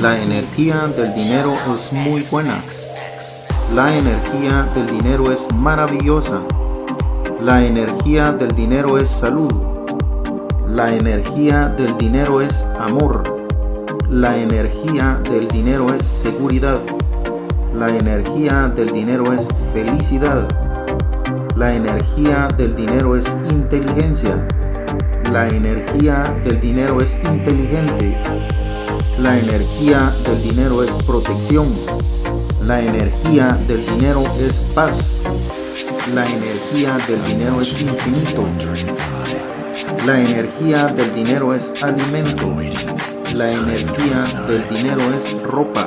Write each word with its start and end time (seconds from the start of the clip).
La 0.00 0.20
energía 0.20 0.88
del 0.88 1.14
dinero 1.14 1.54
es 1.72 1.92
muy 1.92 2.24
buena. 2.32 2.60
La 3.76 3.96
energía 3.96 4.68
del 4.74 4.86
dinero 4.98 5.30
es 5.30 5.46
maravillosa. 5.54 6.40
La 7.40 7.64
energía 7.64 8.32
del 8.32 8.48
dinero 8.56 8.98
es 8.98 9.08
salud. 9.08 9.52
La 10.66 10.88
energía 10.88 11.68
del 11.68 11.96
dinero 11.96 12.40
es 12.40 12.64
amor. 12.76 13.22
La 14.10 14.36
energía 14.36 15.20
del 15.30 15.46
dinero 15.46 15.94
es 15.94 16.02
seguridad. 16.04 16.80
La 17.72 17.88
energía 17.88 18.72
del 18.74 18.90
dinero 18.90 19.32
es 19.32 19.46
felicidad. 19.72 20.48
La 21.54 21.72
energía 21.72 22.48
del 22.56 22.74
dinero 22.74 23.14
es 23.14 23.32
inteligencia. 23.48 24.44
La 25.32 25.46
energía 25.46 26.24
del 26.42 26.58
dinero 26.58 27.00
es 27.00 27.16
inteligente. 27.24 28.16
La 29.18 29.38
energía 29.38 30.16
del 30.24 30.42
dinero 30.42 30.82
es 30.82 30.92
protección. 31.04 31.68
La 32.64 32.80
energía 32.80 33.58
del 33.66 33.84
dinero 33.86 34.22
es 34.38 34.60
paz. 34.74 35.22
La 36.14 36.24
energía 36.24 36.96
del 37.06 37.22
dinero 37.24 37.60
es 37.60 37.80
infinito. 37.82 38.48
La 40.06 40.20
energía 40.20 40.86
del 40.86 41.14
dinero 41.14 41.54
es 41.54 41.82
alimento. 41.82 42.54
La 43.34 43.50
energía 43.50 44.16
del 44.46 44.68
dinero 44.68 45.02
es 45.14 45.42
ropa. 45.42 45.86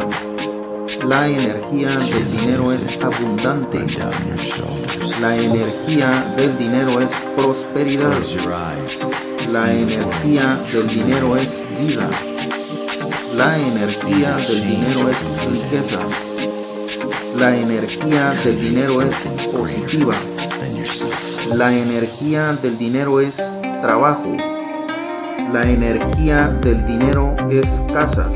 La 1.07 1.27
energía 1.27 1.87
del 1.87 2.37
dinero 2.37 2.71
es 2.71 3.01
abundante. 3.03 3.79
La 5.21 5.35
energía 5.35 6.33
del 6.37 6.57
dinero 6.57 6.99
es 6.99 7.11
prosperidad. 7.35 8.13
La 9.51 9.73
energía 9.73 10.59
del 10.71 10.87
dinero 10.87 11.35
es 11.35 11.65
vida. 11.79 12.09
La 13.37 13.57
energía 13.57 14.35
del 14.35 14.61
dinero 14.61 15.09
es 15.09 15.45
riqueza. 15.49 15.99
La 17.39 17.55
energía 17.55 18.31
del 18.43 18.59
dinero 18.59 19.01
es 19.01 19.15
positiva. 19.47 20.13
La 21.55 21.73
energía 21.73 22.53
del 22.61 22.77
dinero 22.77 23.21
es 23.21 23.37
trabajo. 23.81 24.35
La 25.53 25.61
energía 25.61 26.49
del 26.61 26.85
dinero 26.85 27.33
es 27.49 27.81
casas. 27.93 28.35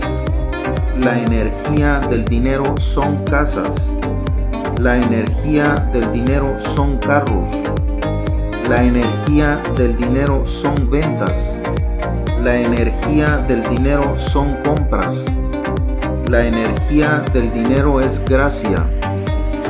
La 1.01 1.19
energía 1.19 1.99
del 2.09 2.23
dinero 2.23 2.63
son 2.77 3.23
casas. 3.25 3.91
La 4.79 4.97
energía 4.97 5.89
del 5.91 6.09
dinero 6.13 6.57
son 6.73 6.97
carros. 6.99 7.53
La 8.69 8.83
energía 8.83 9.61
del 9.75 9.97
dinero 9.97 10.45
son 10.45 10.89
ventas. 10.89 11.59
La 12.45 12.59
energía 12.59 13.37
del 13.47 13.63
dinero 13.63 14.19
son 14.19 14.55
compras. 14.63 15.25
La 16.29 16.45
energía 16.45 17.25
del 17.33 17.51
dinero 17.51 17.99
es 17.99 18.23
gracia. 18.23 18.87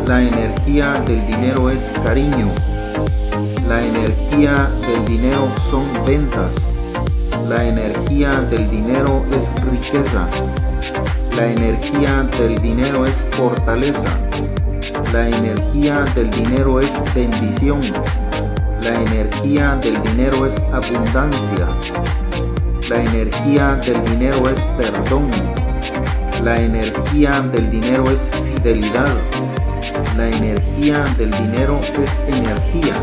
La 0.05 0.21
energía 0.21 0.91
del 1.07 1.25
dinero 1.25 1.69
es 1.69 1.89
cariño. 2.03 2.53
La 3.69 3.81
energía 3.81 4.69
del 4.85 5.05
dinero 5.05 5.47
son 5.71 5.85
ventas. 6.05 6.51
La 7.47 7.63
energía 7.63 8.41
del 8.41 8.69
dinero 8.69 9.23
es 9.31 9.71
riqueza. 9.71 10.27
La 11.37 11.49
energía 11.49 12.27
del 12.37 12.61
dinero 12.61 13.05
es 13.05 13.15
fortaleza. 13.37 14.03
La 15.13 15.29
energía 15.29 16.03
del 16.13 16.29
dinero 16.29 16.81
es 16.81 16.91
bendición. 17.15 17.79
La 18.81 18.95
energía 19.01 19.79
del 19.81 20.03
dinero 20.03 20.45
es 20.45 20.59
abundancia. 20.73 22.24
La 22.88 22.97
energía 22.97 23.80
del 23.83 24.03
dinero 24.03 24.47
es 24.47 24.61
perdón. 24.78 25.31
La 26.44 26.55
energía 26.58 27.31
del 27.52 27.72
dinero 27.72 28.03
es 28.11 28.30
fidelidad. 28.53 29.11
La 30.16 30.30
energía 30.30 31.03
del 31.17 31.31
dinero 31.31 31.80
es 31.80 32.38
energía. 32.38 32.94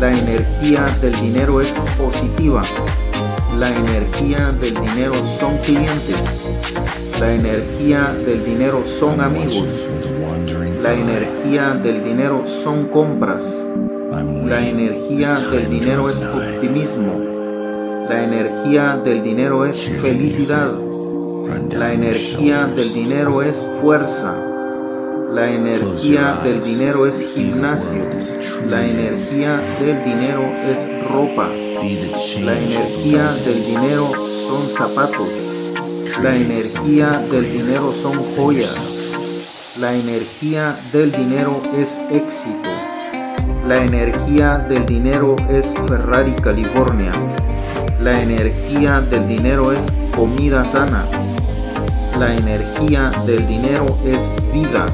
La 0.00 0.10
energía 0.10 0.84
del 1.00 1.12
dinero 1.20 1.60
es 1.60 1.68
positiva. 1.96 2.62
La 3.56 3.68
energía 3.68 4.50
del 4.60 4.74
dinero 4.74 5.14
son 5.38 5.56
clientes. 5.58 6.24
La 7.20 7.32
energía 7.32 8.12
del 8.26 8.44
dinero 8.44 8.82
son 8.98 9.20
amigos. 9.20 9.68
La 10.82 10.92
energía 10.92 11.74
del 11.74 12.02
dinero 12.02 12.44
son 12.64 12.86
compras. 12.86 13.44
La 14.10 14.66
energía 14.66 15.34
del 15.52 15.70
dinero 15.70 16.08
es 16.08 16.16
optimismo. 16.16 17.35
La 18.08 18.22
energía 18.22 18.96
del 19.04 19.24
dinero 19.24 19.66
es 19.66 19.80
felicidad. 20.00 20.70
La 21.72 21.92
energía 21.92 22.66
del 22.66 22.94
dinero 22.94 23.42
es 23.42 23.66
fuerza. 23.80 24.36
La 25.32 25.50
energía 25.50 26.38
del 26.44 26.62
dinero 26.62 27.06
es 27.06 27.34
gimnasio. 27.34 28.04
La 28.68 28.86
energía 28.86 29.60
del 29.80 30.04
dinero 30.04 30.42
es 30.70 30.86
ropa. 31.10 31.48
La 31.48 32.58
energía 32.58 33.32
del 33.44 33.66
dinero 33.66 34.12
son 34.46 34.70
zapatos. 34.70 35.28
La 36.22 36.36
energía 36.36 37.10
del 37.32 37.52
dinero 37.52 37.92
son 38.02 38.14
joyas. 38.36 39.76
La 39.80 39.92
energía 39.92 40.78
del 40.92 41.10
dinero 41.10 41.60
es 41.76 42.00
éxito. 42.10 42.70
La 43.66 43.84
energía 43.84 44.58
del 44.58 44.86
dinero 44.86 45.34
es 45.50 45.74
Ferrari, 45.88 46.36
California. 46.36 47.10
La 48.00 48.22
energía 48.22 49.00
del 49.00 49.26
dinero 49.26 49.72
es 49.72 49.92
comida 50.14 50.62
sana. 50.64 51.06
La 52.18 52.34
energía 52.34 53.10
del 53.26 53.46
dinero 53.46 53.96
es 54.04 54.28
vida. 54.52 54.86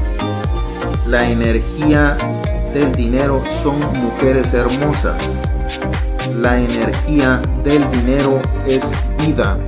La 1.08 1.28
energía 1.28 2.16
del 2.72 2.94
dinero 2.94 3.42
son 3.62 3.78
mujeres 4.00 4.54
hermosas. 4.54 5.16
La 6.40 6.58
energía 6.58 7.42
del 7.64 7.90
dinero 7.90 8.40
es 8.66 8.88
vida. 9.26 9.58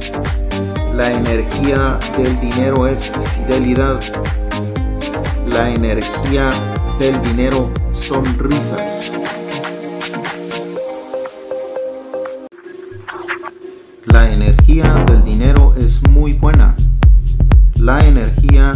La 0.95 1.13
energía 1.13 1.99
del 2.17 2.39
dinero 2.41 2.87
es 2.87 3.13
fidelidad. 3.37 4.01
La 5.51 5.69
energía 5.71 6.51
del 7.01 7.21
dinero 7.23 7.69
son 7.91 8.25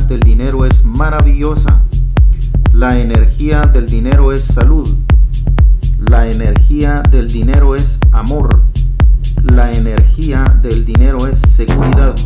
del 0.08 0.20
dinero 0.20 0.64
es 0.64 0.84
maravillosa. 0.84 1.82
La 2.72 2.98
energía 2.98 3.60
del 3.60 3.86
dinero 3.86 4.32
es 4.32 4.42
salud. 4.42 4.96
La 5.98 6.30
energía 6.30 7.02
del 7.10 7.30
dinero 7.30 7.76
es 7.76 7.98
amor. 8.12 8.62
La 9.44 9.70
energía 9.72 10.42
del 10.62 10.86
dinero 10.86 11.26
es 11.26 11.38
seguridad. 11.38 12.16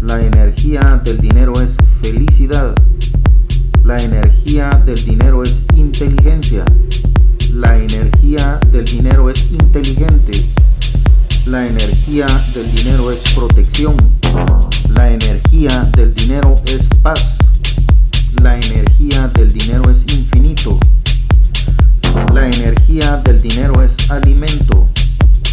La 0.00 0.24
energía 0.24 1.00
del 1.04 1.18
dinero 1.18 1.60
es 1.60 1.76
felicidad. 2.00 2.72
La 3.82 4.00
energía 4.00 4.70
del 4.86 5.04
dinero 5.04 5.42
es 5.42 5.64
inteligencia. 5.74 6.64
La 7.52 7.78
energía 7.78 8.60
del 8.70 8.84
dinero 8.84 9.28
es 9.28 9.50
inteligente. 9.50 10.48
La 11.46 11.66
energía 11.66 12.26
del 12.54 12.72
dinero 12.72 13.10
es 13.10 13.20
protección. 13.34 13.96
La 14.90 15.10
energía 15.10 15.90
del 15.96 16.14
dinero 16.14 16.54
es 16.66 16.88
paz. 17.02 17.36
La 18.40 18.54
energía 18.54 19.26
del 19.34 19.52
dinero 19.52 19.90
es 19.90 20.06
infinito. 20.14 20.78
La 22.32 22.46
energía 22.46 23.16
del 23.24 23.42
dinero 23.42 23.82
es 23.82 23.96
alimento. 24.08 24.88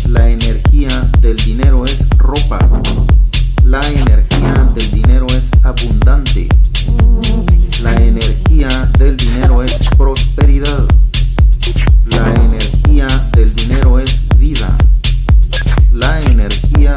La 0.08 0.30
energía 0.30 1.10
del 1.22 1.38
dinero 1.38 1.84
es 1.86 2.08
ropa. 2.18 2.60
La 3.64 3.82
energía 3.88 4.68
del 4.76 4.92
dinero 4.92 5.26
es 5.36 5.50
abundante. 5.64 6.48
La 7.82 7.94
energía 7.96 8.92
del 9.00 9.18
dinero 9.18 9.64
es 9.64 9.74
prosperidad. 9.98 10.86
La 12.06 12.34
energía 12.36 13.08
del 13.34 13.56
dinero 13.56 14.00
es 14.00 14.22
vida 14.38 14.78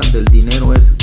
del 0.00 0.24
dinero 0.26 0.72
es 0.72 0.94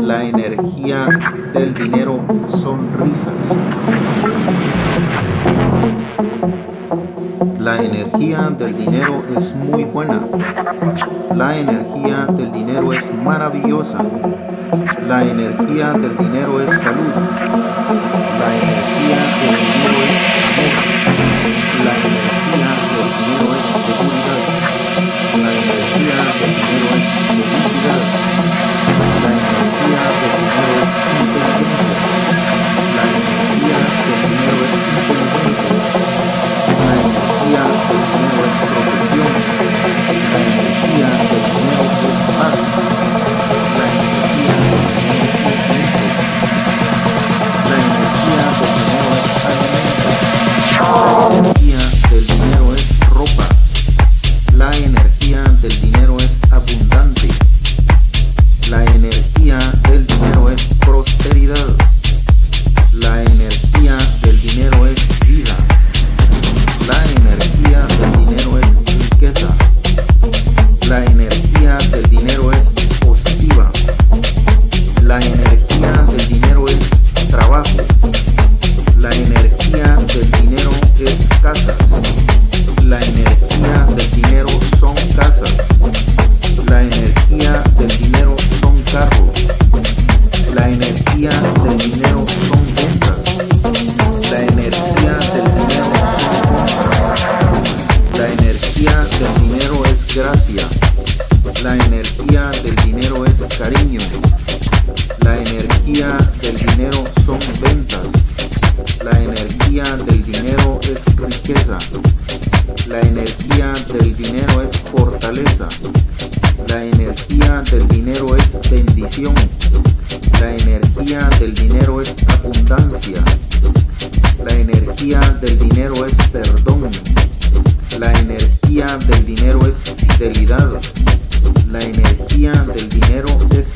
La 0.00 0.24
energía 0.24 1.06
del 1.52 1.74
dinero 1.74 2.20
son 2.48 2.88
risas. 2.98 3.34
La 7.58 7.82
energía 7.82 8.50
del 8.58 8.76
dinero 8.76 9.22
es 9.36 9.54
muy 9.54 9.84
buena. 9.84 10.20
La 11.34 11.58
energía 11.58 12.26
del 12.26 12.52
dinero 12.52 12.92
es 12.92 13.10
maravillosa. 13.22 13.98
La 15.08 15.22
energía 15.24 15.92
del 15.92 16.16
dinero 16.16 16.60
es 16.62 16.70
salud. 16.80 17.12
La 18.38 18.54
energía 18.54 19.18
del 19.40 19.56
dinero 19.56 19.98
es 20.08 20.78
amor. 20.84 20.93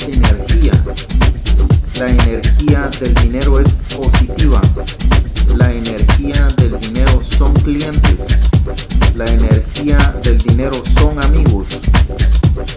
energía. 0.06 0.72
La 1.98 2.08
energía 2.08 2.90
del 3.00 3.14
dinero 3.14 3.60
es 3.60 3.70
positiva. 3.96 4.60
La 5.56 5.72
energía 5.72 6.48
del 6.56 6.78
dinero 6.80 7.20
son 7.36 7.52
clientes. 7.54 8.20
La 9.14 9.24
energía 9.24 10.14
del 10.22 10.38
dinero 10.38 10.82
son 10.94 11.22
amigos. 11.24 11.66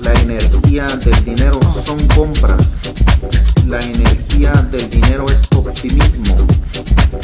La 0.02 0.14
energía 0.22 0.88
del 0.88 1.24
dinero 1.24 1.60
son 1.86 2.08
compras. 2.08 2.78
La 3.68 3.80
energía 3.80 4.52
del 4.72 4.90
dinero 4.90 5.26
es 5.28 5.40
optimismo. 5.56 6.38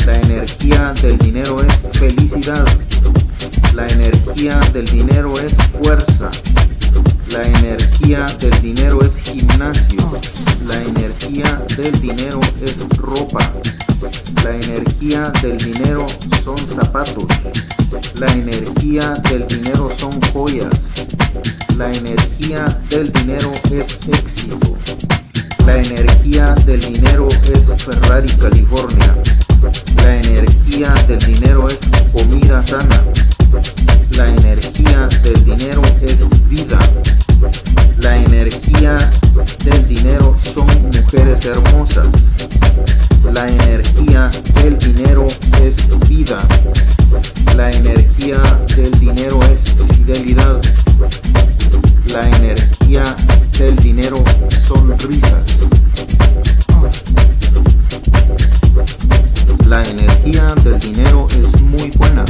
La 0.06 0.16
energía 0.20 0.94
del 1.02 1.18
dinero 1.18 1.62
es 1.62 1.98
felicidad. 1.98 2.66
La 3.74 3.88
energía 3.88 4.60
del 4.74 4.86
dinero 4.86 5.34
es 5.40 5.54
fuerza. 5.82 6.30
La 7.32 7.44
energía 7.44 8.26
del 8.40 8.62
dinero 8.62 9.00
es 9.02 9.18
gimnasio. 9.18 10.20
La 10.66 10.82
energía 10.82 11.62
del 11.76 12.00
dinero 12.00 12.40
es 12.62 12.78
ropa. 12.98 13.54
La 14.44 14.56
energía 14.56 15.32
del 15.42 15.58
dinero 15.58 16.06
son 16.44 16.58
zapatos. 16.58 17.26
La 18.16 18.32
energía 18.34 19.16
del 19.30 19.48
dinero 19.48 19.92
son 19.98 20.20
joyas. 20.34 20.70
La 21.78 21.92
energía 21.92 22.66
del 22.90 23.12
dinero 23.12 23.52
es 23.72 24.00
éxito. 24.08 24.78
La 25.66 25.78
energía 25.78 26.56
del 26.66 26.80
dinero 26.80 27.28
es 27.28 27.84
Ferrari 27.84 28.30
California. 28.38 29.16
La 29.98 30.16
energía 30.16 30.94
del 31.08 31.20
dinero 31.20 31.68
es 31.68 31.80
comida 32.14 32.66
sana. 32.66 33.04
La 34.18 34.28
energía 34.30 35.08
del 35.22 35.46
dinero 35.46 35.82
es 36.02 36.50
vida. 36.50 36.80
La 38.02 38.18
energía 38.18 38.98
del 39.64 39.88
dinero 39.88 40.36
son 40.42 40.66
mujeres 40.66 41.46
hermosas. 41.46 42.08
La 43.32 43.48
energía 43.48 44.32
del 44.64 44.76
dinero 44.80 45.28
es 45.62 45.88
vida. 46.10 46.40
La 47.56 47.70
energía 47.70 48.42
del 48.76 48.92
dinero 49.00 49.40
es 49.54 49.76
fidelidad. 49.96 50.62
La 52.12 52.28
energía 52.38 53.04
del 53.60 53.76
dinero 53.76 54.24
son 54.68 54.98
risas. 54.98 55.44
La 59.68 59.84
energía 59.84 60.56
del 60.64 60.80
dinero 60.80 61.28
es 61.40 61.62
muy 61.62 61.92
buena. 61.92 62.26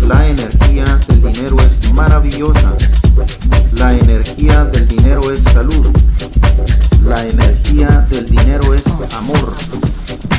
La 0.00 0.28
energía 0.28 0.84
del 1.08 1.22
dinero 1.22 1.56
es 1.60 1.92
maravillosa. 1.92 2.74
La 3.78 3.94
energía 3.94 4.64
del 4.64 4.88
dinero 4.88 5.32
es 5.32 5.42
salud. 5.42 5.86
La 7.04 7.22
energía 7.22 8.06
del 8.10 8.26
dinero 8.26 8.74
es 8.74 8.82
amor. 9.14 9.54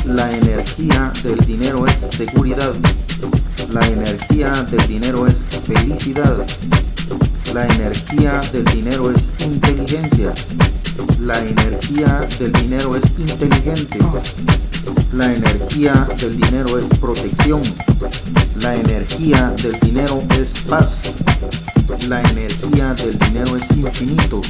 La 0.04 0.30
energía 0.30 1.12
del 1.22 1.38
dinero 1.38 1.86
es 1.86 1.94
seguridad. 2.16 2.74
La 3.72 3.86
energía 3.86 4.50
del 4.50 4.86
dinero 4.86 5.26
es 5.26 5.44
felicidad. 5.64 6.46
La 7.54 7.66
energía 7.66 8.40
del 8.52 8.64
dinero 8.64 9.10
es 9.10 9.28
inteligencia. 9.44 10.32
La 11.20 11.38
energía 11.38 12.26
del 12.38 12.52
dinero 12.52 12.96
es 12.96 13.04
inteligente. 13.18 13.98
La 15.12 15.32
energía 15.32 16.08
del 16.18 16.40
dinero 16.40 16.78
es 16.78 16.98
protección. 16.98 17.62
La 18.60 18.74
energía 18.74 19.54
del 19.62 19.78
dinero 19.80 20.20
es 20.40 20.60
paz. 20.68 21.14
La 22.08 22.20
energía 22.20 22.94
del 22.94 23.18
dinero 23.18 23.56
es 23.56 23.76
infinito. 23.76 24.40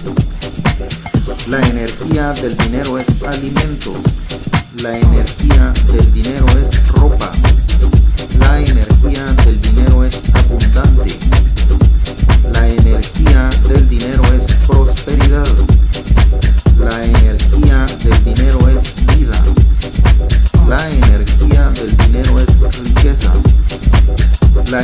La 1.48 1.60
energía 1.68 2.32
del 2.32 2.56
dinero 2.56 2.98
es 2.98 3.06
alimento. 3.22 3.92
La 4.82 4.98
energía 4.98 5.72
del 5.92 6.12
dinero 6.12 6.46
es 6.60 6.88
ropa. 6.88 7.30
La 8.38 8.58
energía 8.60 9.24
del 9.44 9.60
dinero 9.60 10.04
es 10.04 10.20
abundante. 10.34 11.18
La 12.52 12.68
energía 12.68 13.48
del 13.68 13.88
dinero 13.88 14.22
es 14.34 14.52
prosperidad. 14.66 15.46
La 16.78 17.04
energía 17.04 17.86
del 18.02 18.24
dinero 18.24 18.58
es 18.68 18.73
La 24.74 24.82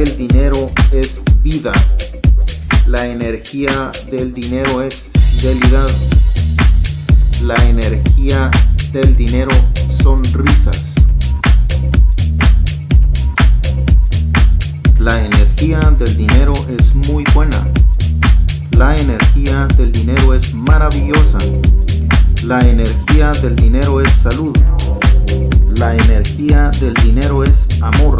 del 0.00 0.16
dinero 0.16 0.70
es 0.92 1.20
vida. 1.42 1.72
La 2.86 3.04
energía 3.04 3.92
del 4.10 4.32
dinero 4.32 4.80
es 4.80 5.10
fidelidad. 5.12 5.90
La 7.42 7.54
energía 7.66 8.50
del 8.92 9.14
dinero 9.14 9.50
son 10.02 10.22
risas. 10.32 10.94
La 14.98 15.22
energía 15.22 15.80
del 15.98 16.16
dinero 16.16 16.54
es 16.78 16.94
muy 16.94 17.24
buena. 17.34 17.62
La 18.78 18.96
energía 18.96 19.68
del 19.76 19.92
dinero 19.92 20.32
es 20.32 20.54
maravillosa. 20.54 21.36
La 22.44 22.60
energía 22.60 23.32
del 23.32 23.54
dinero 23.54 24.00
es 24.00 24.10
salud. 24.12 24.56
La 25.76 25.94
energía 25.94 26.70
del 26.80 26.94
dinero 26.94 27.44
es 27.44 27.66
amor. 27.82 28.16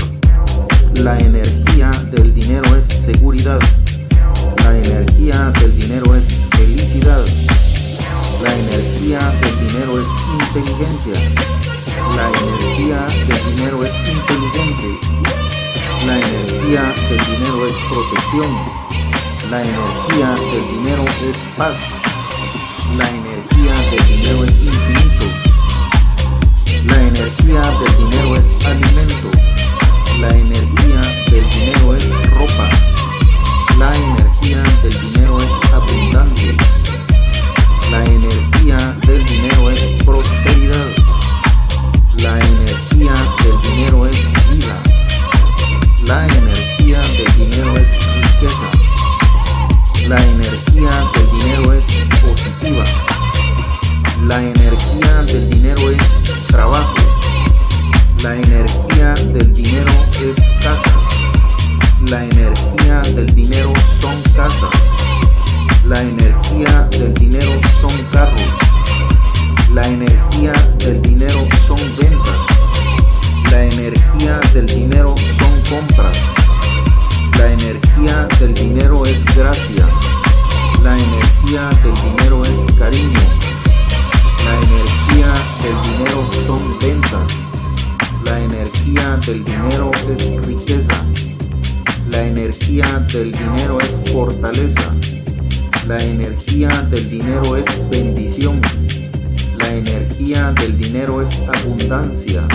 La 0.96 1.18
energía 1.18 1.90
del 2.12 2.34
dinero 2.34 2.76
es 2.76 2.86
seguridad. 2.86 3.58
La 4.62 4.76
energía 4.76 5.50
del 5.60 5.78
dinero 5.78 6.14
es 6.14 6.38
felicidad. 6.50 7.24
La 8.42 8.54
energía 8.54 9.18
del 9.18 9.68
dinero 9.68 9.98
es 9.98 10.06
inteligencia. 10.40 11.14
La 12.16 12.28
energía 12.28 13.06
del 13.28 13.56
dinero 13.56 13.84
es 13.84 13.92
inteligente. 14.08 14.98
La 16.06 16.18
energía 16.18 16.82
del 17.08 17.26
dinero 17.26 17.66
es 17.66 17.74
protección. 17.88 18.80
La 19.50 19.62
energía 19.62 20.28
del 20.52 20.66
dinero 20.76 21.04
es 21.28 21.36
paz. 21.56 21.76
La 22.96 23.08
energía 23.08 23.74
del 23.90 24.06
dinero 24.06 24.44
es 24.44 24.54
infinito. 24.60 25.26
La 26.86 27.02
energía 27.02 27.60
del 27.60 27.96
dinero 27.98 28.36
es 28.36 28.66
alimento. 28.66 29.30
La 30.20 30.28
energía 30.28 31.00
del 31.30 31.48
dinero 31.48 31.96
es 31.96 32.30
ropa. 32.30 32.68
La 33.78 33.90
energía 33.96 34.62
del 34.82 35.00
dinero 35.00 35.38
es 35.38 35.72
abundante. 35.72 36.56
La 37.90 38.04
energía 38.04 38.76
del 39.06 39.24
dinero 39.24 39.70
es 39.70 39.80
prosperidad. 40.04 40.86
La 42.18 42.38
energía 42.38 43.14
del 43.42 43.62
dinero 43.62 44.04
es 44.04 44.16
vida. 44.50 44.76
La 46.04 46.26
energía 46.26 47.00
del 47.00 47.36
dinero 47.38 47.78
es 47.78 47.88
riqueza. 48.14 48.70
La 50.06 50.22
energía 50.22 50.90
del 51.14 51.38
dinero 51.38 51.72
es 51.72 51.84
positiva. 52.20 52.84
La 54.26 54.42
energía 54.42 55.22
del 55.22 55.48
dinero 55.48 55.90
es 55.90 56.46
trabajo. 56.48 57.19
La 58.22 58.36
energía 58.36 59.14
del 59.32 59.50
dinero 59.54 59.90
es 60.12 60.36
casas. 60.62 60.92
La 62.10 62.22
energía 62.22 63.00
del 63.14 63.34
dinero 63.34 63.72
son 63.98 64.14
casas. 64.34 64.70
La 65.86 66.02
energía 66.02 66.86
del 66.90 67.14
dinero 67.14 67.50
son 67.80 67.90
carros. 68.12 68.44
La 69.72 69.86
energía 69.86 70.52
del 70.80 71.00
dinero 71.00 71.48
son 71.66 71.78
ventas. 71.78 72.36
La 73.50 73.64
energía 73.64 74.38
del 74.52 74.66
dinero 74.66 75.14
son 75.38 75.78
compras. 75.78 76.18
La 77.38 77.52
energía 77.52 78.28
del 78.38 78.52
dinero 78.52 79.06
es 79.06 79.24
gracia. 79.34 79.88
La 80.82 80.92
energía 80.92 81.70
del 81.82 81.94
dinero 81.94 82.42
es 82.42 82.74
cariño. 82.78 83.20
La 84.44 84.54
energía 84.56 85.32
del 85.62 85.96
dinero 85.96 86.22
son 86.46 86.78
ventas. 86.80 87.49
La 88.30 88.38
energía 88.38 89.18
del 89.26 89.44
dinero 89.44 89.90
es 90.08 90.46
riqueza. 90.46 91.04
La 92.12 92.24
energía 92.24 93.04
del 93.12 93.32
dinero 93.32 93.78
es 93.80 94.12
fortaleza. 94.12 94.94
La 95.88 95.98
energía 95.98 96.68
del 96.90 97.10
dinero 97.10 97.56
es 97.56 97.64
bendición. 97.90 98.60
La 99.58 99.74
energía 99.74 100.52
del 100.52 100.78
dinero 100.78 101.22
es 101.22 101.42
abundancia. 101.48 102.46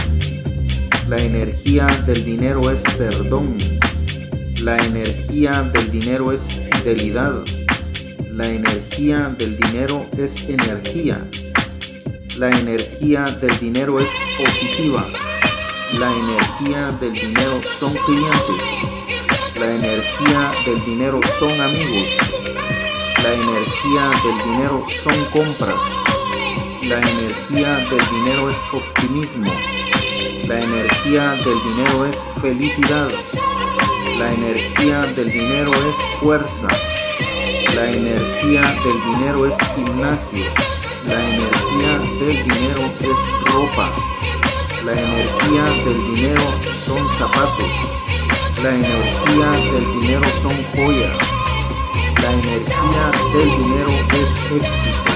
La 1.09 1.17
energía 1.17 1.87
del 2.05 2.23
dinero 2.23 2.71
es 2.71 2.81
perdón. 2.97 3.57
La 4.61 4.77
energía 4.77 5.51
del 5.73 5.91
dinero 5.91 6.31
es 6.31 6.41
fidelidad. 6.71 7.43
La 8.31 8.47
energía 8.47 9.35
del 9.37 9.57
dinero 9.57 10.05
es 10.17 10.47
energía. 10.47 11.29
La 12.37 12.49
energía 12.49 13.25
del 13.41 13.59
dinero 13.59 13.99
es 13.99 14.07
positiva. 14.37 15.05
La 15.93 16.11
energía 16.11 16.91
del 16.99 17.13
dinero 17.13 17.61
son 17.77 17.93
clientes. 18.05 19.55
La 19.55 19.65
energía 19.65 20.51
del 20.65 20.83
dinero 20.83 21.19
son 21.39 21.61
amigos. 21.61 22.07
La 23.23 23.33
energía 23.33 24.09
del 24.23 24.51
dinero 24.51 24.85
son 25.03 25.25
compras. 25.25 25.75
La 26.81 26.97
energía 26.97 27.77
del 27.77 28.09
dinero 28.09 28.49
es 28.49 28.57
optimismo. 28.73 29.53
La 30.47 30.59
energía 30.59 31.31
del 31.31 31.63
dinero 31.63 32.05
es 32.07 32.17
felicidad. 32.41 33.09
La 34.17 34.33
energía 34.33 35.01
del 35.01 35.31
dinero 35.31 35.71
es 35.71 36.19
fuerza. 36.19 36.67
La 37.75 37.91
energía 37.91 38.61
del 38.61 39.17
dinero 39.17 39.45
es 39.47 39.55
gimnasio. 39.75 40.45
La 41.07 41.23
energía 41.23 41.99
del 42.19 42.43
dinero 42.43 42.81
es 42.99 43.53
ropa. 43.53 43.91
La 44.85 44.91
energía 44.91 45.63
del 45.83 46.13
dinero 46.13 46.43
son 46.77 47.09
zapatos. 47.17 47.71
La 48.61 48.69
energía 48.69 49.49
del 49.71 49.99
dinero 49.99 50.21
son 50.43 50.53
joyas. 50.75 51.17
La 52.21 52.31
energía 52.31 53.11
del 53.33 53.49
dinero 53.49 53.89
es 54.13 54.61
éxito. 54.61 55.11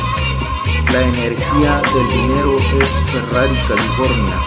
La 0.92 1.02
energía 1.04 1.82
del 1.94 2.08
dinero 2.10 2.58
es 2.58 3.12
Ferrari, 3.12 3.56
California. 3.68 4.40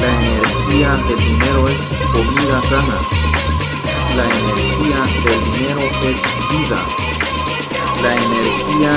La 0.00 0.10
energía 0.10 0.90
del 1.06 1.24
dinero 1.24 1.68
es 1.68 2.02
comida 2.12 2.62
sana. 2.62 2.98
La 4.16 4.24
energía 4.24 5.02
del 5.22 5.52
dinero 5.52 5.82
es 6.02 6.18
vida. 6.50 6.80
La 8.02 8.12
energía 8.12 8.90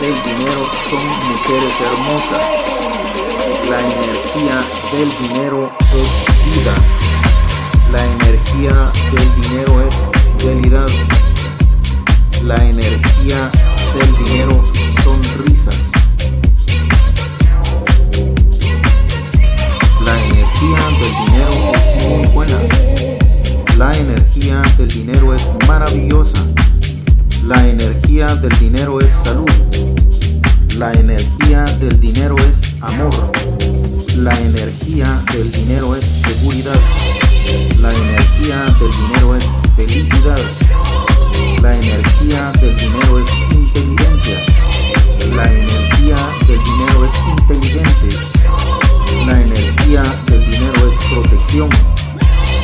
del 0.00 0.22
dinero 0.22 0.70
son 0.88 1.04
mujeres 1.32 1.74
hermosas. 1.80 3.07
La 3.48 3.80
energía 3.80 4.62
del 4.92 5.10
dinero 5.28 5.70
es 5.92 6.08
vida. 6.44 6.74
La 7.90 8.04
energía 8.04 8.92
del 9.12 9.42
dinero 9.42 9.82
es 9.82 9.94
fidelidad. 10.36 10.88
La 12.44 12.56
energía 12.56 13.50
del 13.94 14.24
dinero 14.24 14.62
son 15.02 15.22
risas. 15.44 15.78
La 20.04 20.24
energía 20.24 20.80
del 21.00 21.14
dinero 21.24 21.72
es 21.72 22.06
muy 22.06 22.26
buena. 22.28 22.58
La 23.78 23.92
energía 23.92 24.60
del 24.76 24.88
dinero 24.88 25.34
es 25.34 25.48
maravillosa. 25.66 26.44
La 27.44 27.66
energía 27.66 28.26
del 28.26 28.58
dinero 28.58 29.00
es 29.00 29.12
salud. 29.24 29.50
La 30.76 30.92
energía 30.92 31.64
del 31.80 31.98
dinero 31.98 32.36
es 32.38 32.67
amor. 32.80 33.10
La 34.16 34.36
energía 34.38 35.04
del 35.32 35.50
dinero 35.50 35.96
es 35.96 36.04
seguridad. 36.04 36.78
La 37.80 37.92
energía 37.92 38.64
del 38.78 38.90
dinero 38.90 39.36
es 39.36 39.48
felicidad. 39.76 40.38
La 41.62 41.74
energía 41.74 42.52
del 42.60 42.76
dinero 42.76 43.18
es 43.18 43.30
inteligencia. 43.52 44.38
La 45.34 45.44
energía 45.44 46.16
del 46.46 46.62
dinero 46.64 47.04
es 47.04 47.12
inteligente. 47.28 48.08
La 49.26 49.40
energía 49.42 50.02
del 50.26 50.50
dinero 50.50 50.90
es 50.90 51.04
protección. 51.06 51.68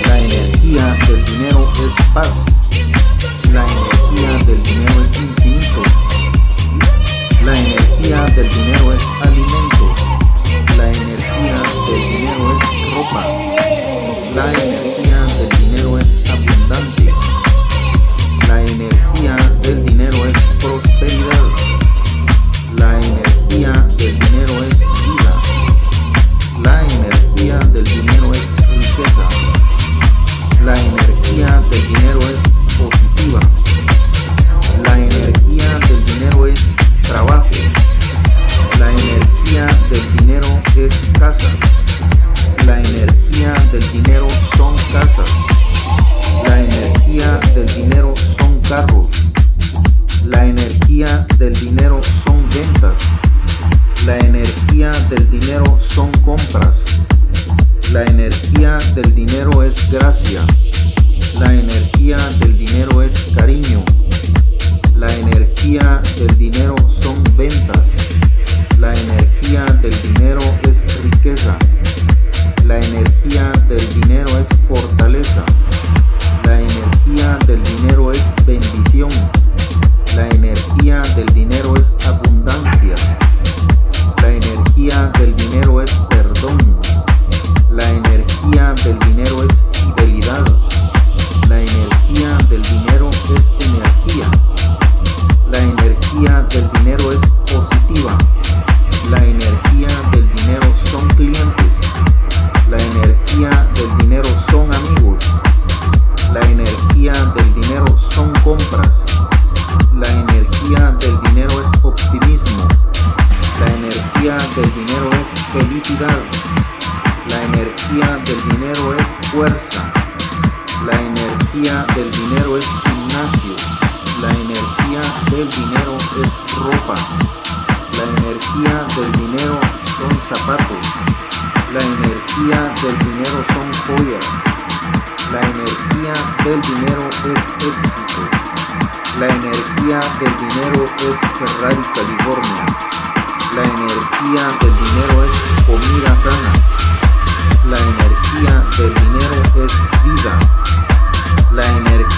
La 0.06 0.18
energía 0.18 0.96
del 1.06 1.24
dinero 1.24 1.72
es 1.74 2.06
paz. 2.12 2.32
La 3.52 3.64
energía 3.64 4.44
del 4.46 4.62
dinero 4.62 5.02
es 5.02 5.20
infinito. 5.20 5.82
La 7.44 7.58
energía 7.58 8.24
del 8.34 8.50
dinero 8.50 8.92
es 8.92 9.04
alimento. 9.22 9.53
La 10.76 10.86
energía 10.90 11.62
del 11.86 12.02
dinero 12.10 12.58
es 12.58 12.94
ropa. 12.94 13.24
La 14.34 14.52
energía 14.52 15.23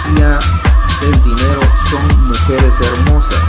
mayoría 0.07 0.39
del 1.01 1.23
dinero 1.25 1.61
son 1.91 2.29
mujeres 2.29 2.75
hermosas. 2.81 3.46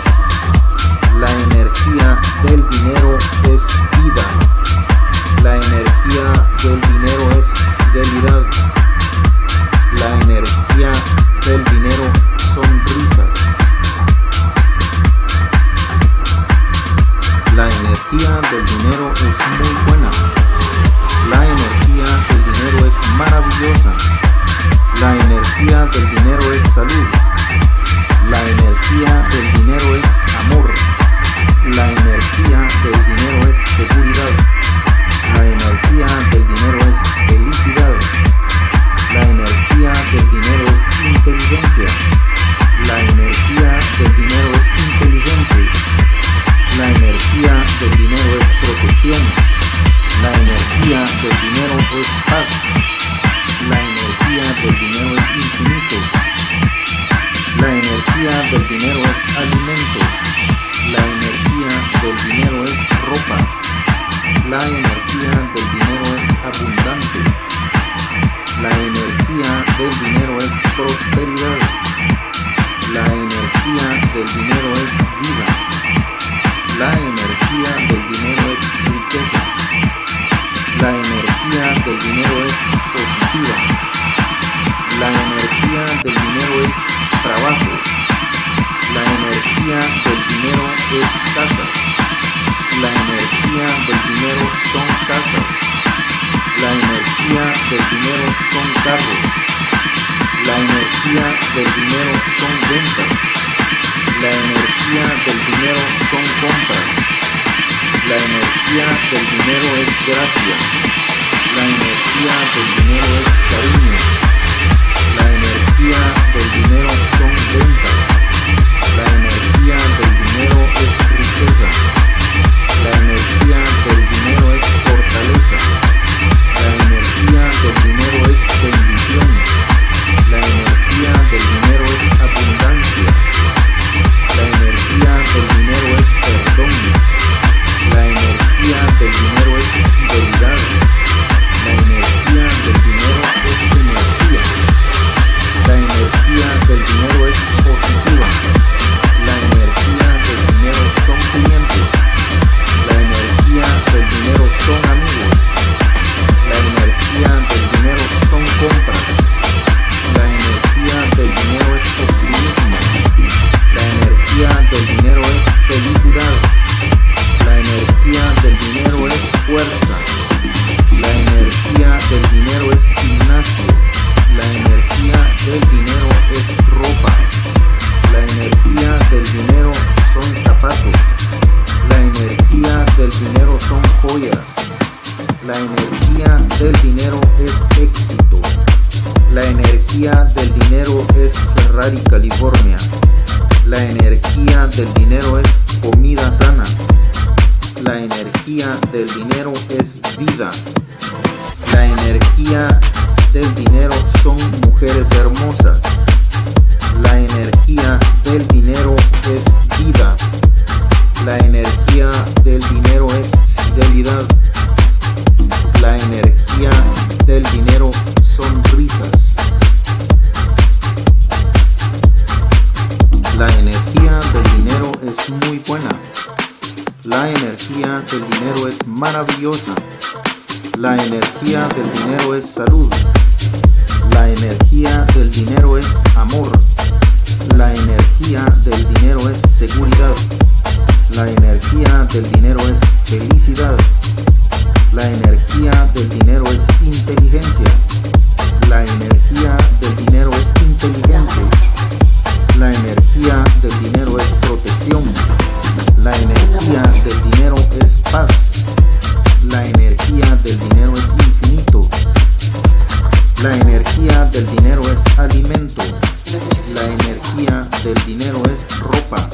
la 266.74 266.86
energía 266.86 267.68
del 267.84 268.06
dinero 268.06 268.42
es 268.52 268.80
ropa. 268.80 269.30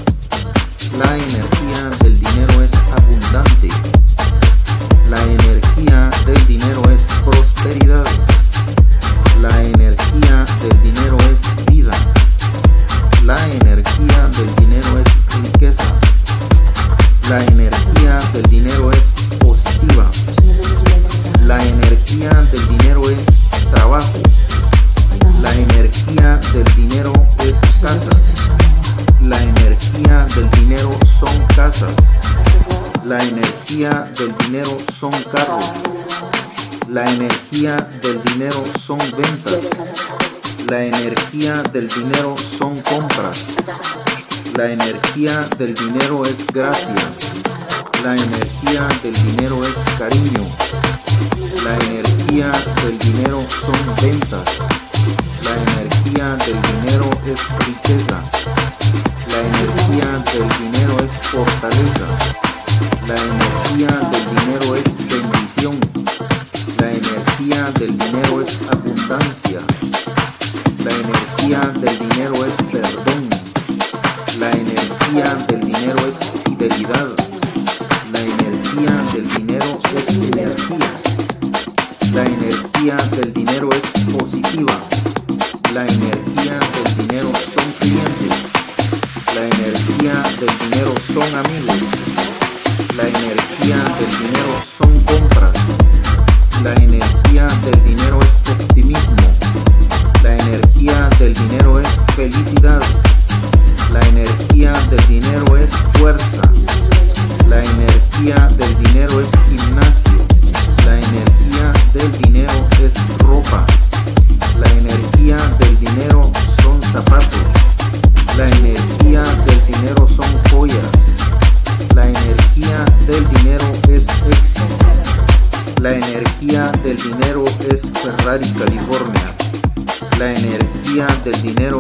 La 0.98 1.16
energía 1.16 1.90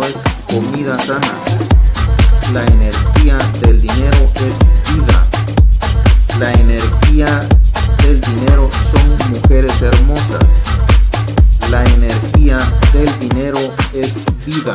es 0.08 0.54
comida 0.54 0.98
sana. 0.98 1.34
La 2.54 2.63
energía 2.66 3.38
del 3.62 3.82
dinero 3.82 4.32
es 4.36 4.94
vida. 4.94 5.26
La 6.39 6.52
energía 6.54 7.48
del 8.04 8.20
dinero 8.22 8.70
son 8.92 9.32
mujeres 9.32 9.82
hermosas. 9.82 10.46
La 11.70 11.84
energía 11.86 12.58
del 12.92 13.20
dinero 13.20 13.60
es 13.94 14.16
vida. 14.46 14.74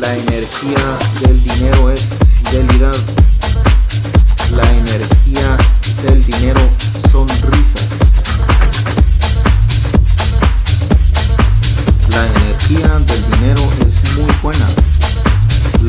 La 0.00 0.14
energía 0.16 0.98
del 1.20 1.42
dinero 1.42 1.90
es 1.90 2.08
fidelidad. 2.42 2.96
La 4.54 4.70
energía 4.72 5.56
del 6.02 6.24
dinero 6.24 6.60
son 7.10 7.28
risas. 7.28 8.09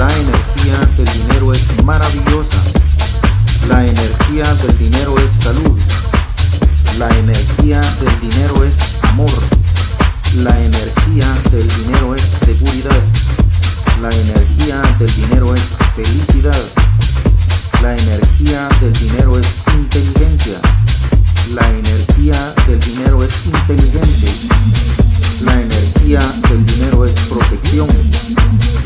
La 0.02 0.08
energía 0.08 0.80
del 0.98 1.06
dinero 1.14 1.52
es 1.52 1.84
maravillosa. 1.86 2.58
La 3.70 3.86
energía 3.86 4.52
del 4.56 4.76
dinero 4.80 5.16
es 5.20 5.44
salud. 5.44 5.80
La 6.98 7.08
energía 7.20 7.80
del 7.82 8.20
dinero 8.20 8.64
es 8.64 8.74
amor. 9.04 9.30
La 10.38 10.60
energía 10.60 11.28
del 11.52 11.68
dinero 11.68 12.16
es 12.16 12.22
seguridad. 12.44 13.00
La 14.02 14.10
energía 14.10 14.82
del 14.98 15.16
dinero 15.16 15.54
es 15.54 15.62
felicidad. 15.96 16.64
La 17.84 17.96
energía 17.96 18.70
del 18.82 18.94
dinero 18.94 19.38
es 19.38 19.48
inteligencia. 19.72 20.58
La 21.54 21.70
energía 21.70 22.54
del 22.66 22.80
dinero 22.80 23.24
es 23.24 23.46
inteligente. 23.46 25.11
La 25.44 25.54
energía 25.60 26.20
del 26.50 26.66
dinero 26.66 27.06
es 27.06 27.20
protección. 27.22 27.88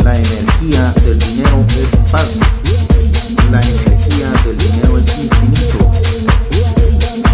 La 0.04 0.18
energía 0.18 0.94
del 1.04 1.20
dinero 1.20 1.66
es 1.68 2.12
paz. 2.12 2.30
La 3.52 3.60
energía 3.60 4.32
del 4.46 4.58
dinero 4.58 4.98
es 4.98 5.20
infinito. 5.20 5.92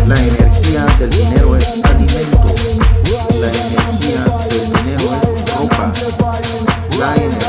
La 0.07 0.15
energía 0.15 0.85
del 0.99 1.09
dinero 1.09 1.55
es 1.55 1.67
alimento. 1.83 2.53
La 3.39 3.47
energía 3.47 4.23
del 4.49 4.73
dinero 4.73 5.05
es 5.13 5.55
ropa. 5.55 5.93
La 6.99 7.15
energía 7.15 7.40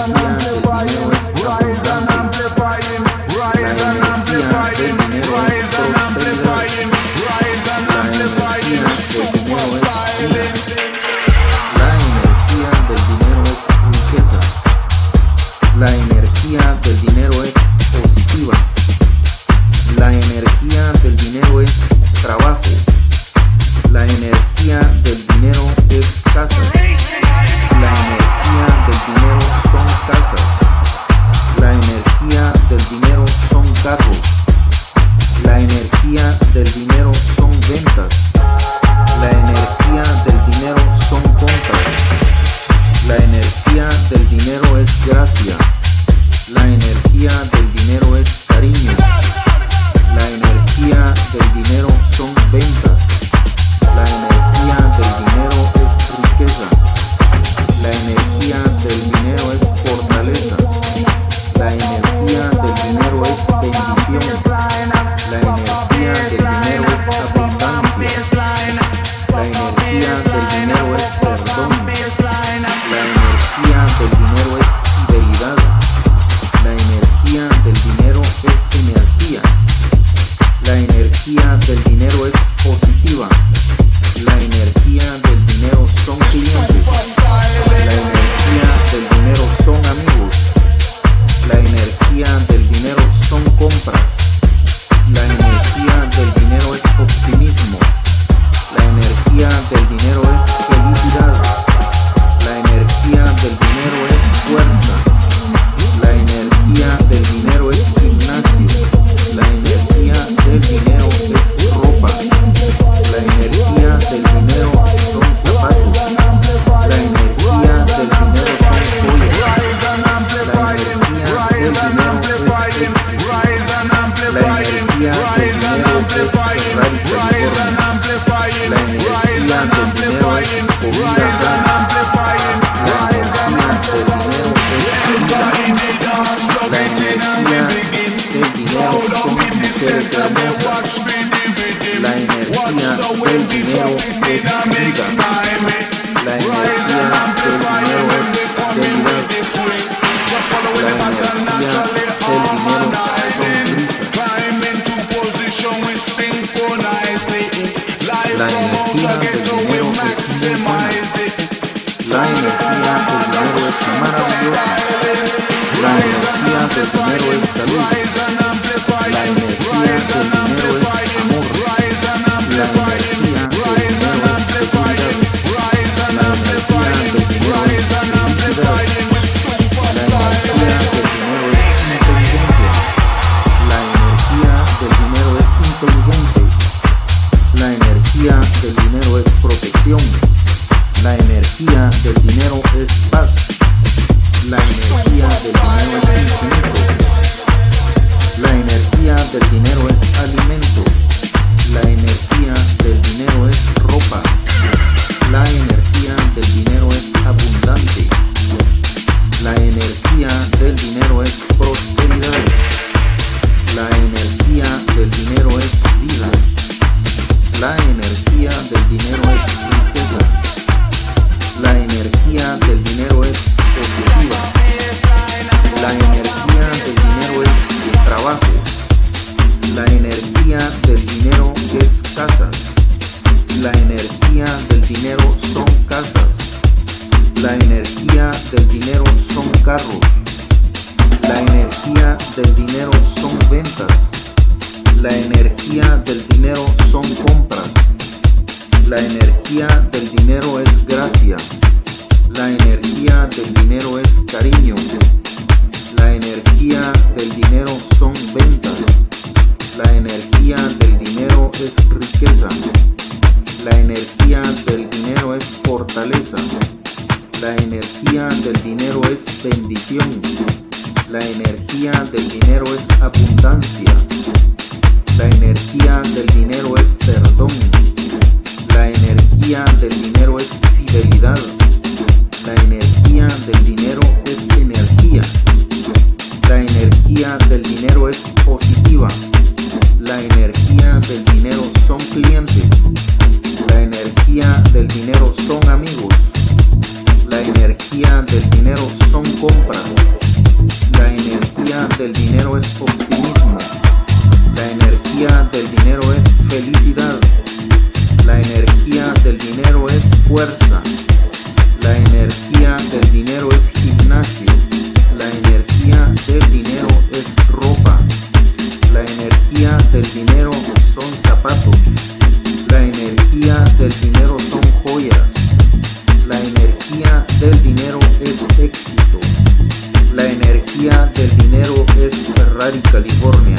La 330.14 330.24
energía 330.24 331.10
del 331.14 331.36
dinero 331.38 331.86
es 331.98 332.14
Ferrari, 332.34 332.80
California. 332.90 333.56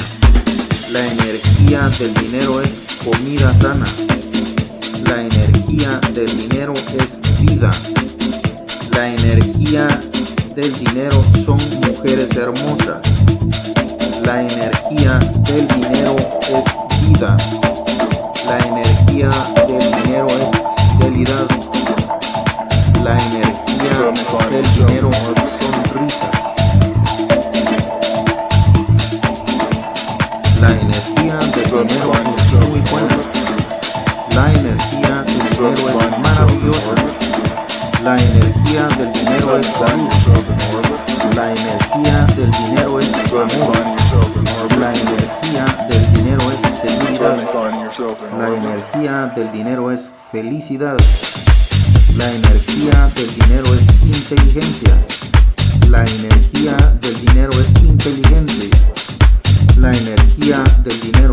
La 0.92 1.00
energía 1.00 1.90
del 1.98 2.14
dinero 2.14 2.62
es 2.62 2.70
comida 3.04 3.52
sana. 3.60 3.86
La 5.06 5.22
energía 5.22 6.00
del 6.14 6.38
dinero 6.38 6.74
es 6.74 7.40
vida. 7.42 7.72
La 8.92 9.08
energía 9.08 9.88
del 10.56 10.74
dinero 10.78 11.24
son 11.44 11.58
mujeres 11.88 12.30
hermosas. 12.38 13.02
La 14.24 14.42
energía 14.42 15.18
del 15.50 15.68
dinero 15.70 16.16
es 16.42 17.08
vida. 17.08 17.36
La 18.46 18.60
energía 18.60 19.30
del 19.68 20.04
dinero 20.04 20.28
es 20.28 20.98
fidelidad. 21.00 21.48
La 23.04 23.18
energía 23.18 24.50
del 24.52 24.74
dinero 24.76 25.10
son 25.12 26.02
risas. 26.02 26.33
La 31.84 31.90
energía 34.54 35.24
del 35.26 35.40
dinero 35.50 35.68
es 35.70 36.18
maravillosa. 36.20 36.96
La 38.02 38.16
energía 38.16 38.88
del 38.98 39.12
dinero 39.12 39.58
es 39.58 39.68
salud. 39.68 40.10
La 41.36 41.52
energía 41.52 42.26
del 42.38 42.52
dinero 42.52 43.00
es 43.00 43.14
amor. 43.14 43.76
La 44.80 44.94
energía 44.94 45.66
del 45.90 46.14
dinero 46.14 46.52
es 46.52 46.60
seguridad. 46.90 47.38
La 48.40 48.48
energía 48.48 49.34
del 49.36 49.52
dinero 49.52 49.92
es 49.92 50.10
felicidad. 50.32 50.98
La 52.16 52.32
energía 52.32 53.12
del 53.14 53.36
dinero 53.36 53.74
es 53.74 53.82
inteligencia. 54.06 54.96
La 55.90 56.06
energía 56.06 56.78
del 57.02 57.26
dinero 57.26 57.52
es 57.52 57.84
inteligente. 57.84 58.70
La 59.78 59.92
energía 59.92 60.64
del 60.84 61.02
dinero. 61.02 61.33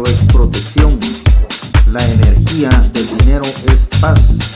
La 1.91 2.05
energía 2.05 2.70
del 2.93 3.18
dinero 3.18 3.43
es 3.66 3.88
paz. 4.01 4.49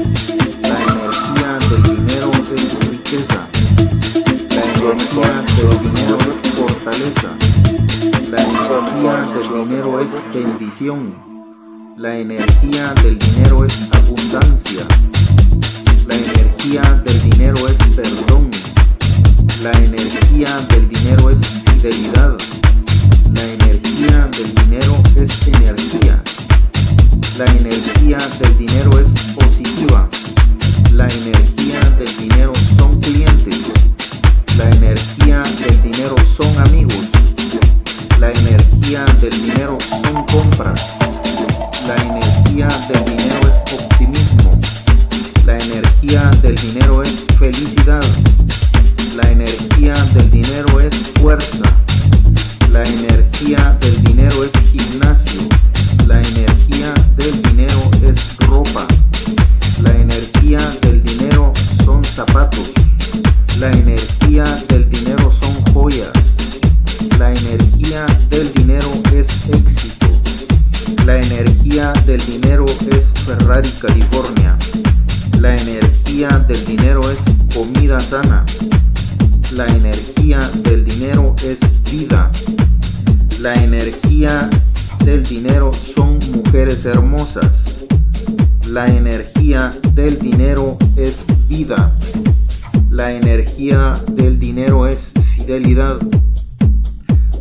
La 0.00 0.76
energía 0.82 1.58
del 1.68 1.82
dinero 1.82 2.30
es 2.54 2.88
riqueza. 2.88 3.46
La 4.54 4.62
energía 4.64 5.44
del 5.56 5.78
dinero 5.80 6.18
es 6.42 6.50
fortaleza. 6.52 7.30
La 8.30 8.40
energía 8.40 9.14
del 9.34 9.68
dinero 9.68 10.00
es 10.00 10.12
bendición. 10.32 11.14
La 11.96 12.16
energía 12.16 12.94
del 13.02 13.18
dinero 13.18 13.64
es 13.64 13.88
abundancia. 13.92 14.84
La 16.06 16.14
energía 16.14 16.82
del 17.04 17.30
dinero 17.30 17.68
es 17.68 17.76
perdón. 17.94 18.50
La 19.62 19.72
energía 19.72 20.48
del 20.70 20.88
dinero 20.88 21.28
es 21.28 21.40
fidelidad. 21.40 22.38
La 23.34 23.42
energía 23.42 24.30
del 24.32 24.54
dinero 24.54 24.96
es 25.16 25.48
energía. 25.48 26.22
La 27.38 27.46
energía 27.46 28.18
del 28.40 28.58
dinero 28.58 28.98
es 28.98 29.08
positiva. 29.34 30.08
La 30.92 31.06
energía 31.06 31.80
del 31.98 32.16
dinero 32.18 32.52
son 32.76 33.00
clientes. 33.00 33.60
La 34.58 34.68
energía 34.70 35.42
del 35.64 35.82
dinero 35.82 36.16
son 36.36 36.58
amigos. 36.58 37.08
La 38.18 38.30
energía 38.30 39.04
del 39.20 39.30
dinero 39.30 39.78
son 39.80 40.24
compras. 40.26 40.96
La 41.86 41.96
energía 41.96 42.68
del 42.88 43.04
dinero 43.04 43.40
es 43.48 43.72
optimismo. 43.72 44.60
La 45.46 45.58
energía 45.58 46.30
del 46.42 46.54
dinero 46.56 47.02
es 47.02 47.24
felicidad. 47.38 48.04
La 49.16 49.30
energía 49.30 49.94
del 50.14 50.30
dinero 50.30 50.80
es 50.80 50.94
fuerza. 51.20 51.64
La 52.70 52.82
energía 52.82 53.76
del 53.80 54.04
dinero 54.04 54.44
es 54.44 54.50
gimnasio. 54.70 55.40
La 56.06 56.20
energía 56.20 56.69
zapatos. 62.26 62.70
La 63.60 63.72
energía 63.72 64.44
del 64.68 64.90
dinero 64.90 65.32
son 65.40 65.72
joyas. 65.72 66.12
La 67.18 67.32
energía 67.32 68.04
del 68.28 68.52
dinero 68.52 68.88
es 69.14 69.28
éxito. 69.48 70.06
La 71.06 71.16
energía 71.16 71.94
del 72.04 72.20
dinero 72.26 72.66
es 72.90 73.10
Ferrari 73.24 73.70
California. 73.80 74.54
La 75.38 75.56
energía 75.56 76.28
del 76.46 76.62
dinero 76.66 77.00
es 77.10 77.20
comida 77.54 77.98
sana. 77.98 78.44
La 79.54 79.66
energía 79.68 80.40
del 80.62 80.84
dinero 80.84 81.34
es 81.42 81.58
vida. 81.90 82.30
La 83.40 83.54
energía 83.54 84.50
del 85.06 85.22
dinero 85.22 85.70
son 85.72 86.18
mujeres 86.34 86.84
hermosas. 86.84 87.76
La 88.68 88.86
energía 88.88 89.74
del 89.94 90.18
dinero 90.18 90.76
es 90.96 91.24
vida. 91.50 91.92
La 92.90 93.12
energía 93.12 93.94
del 94.12 94.38
dinero 94.38 94.86
es 94.86 95.12
fidelidad. 95.34 95.98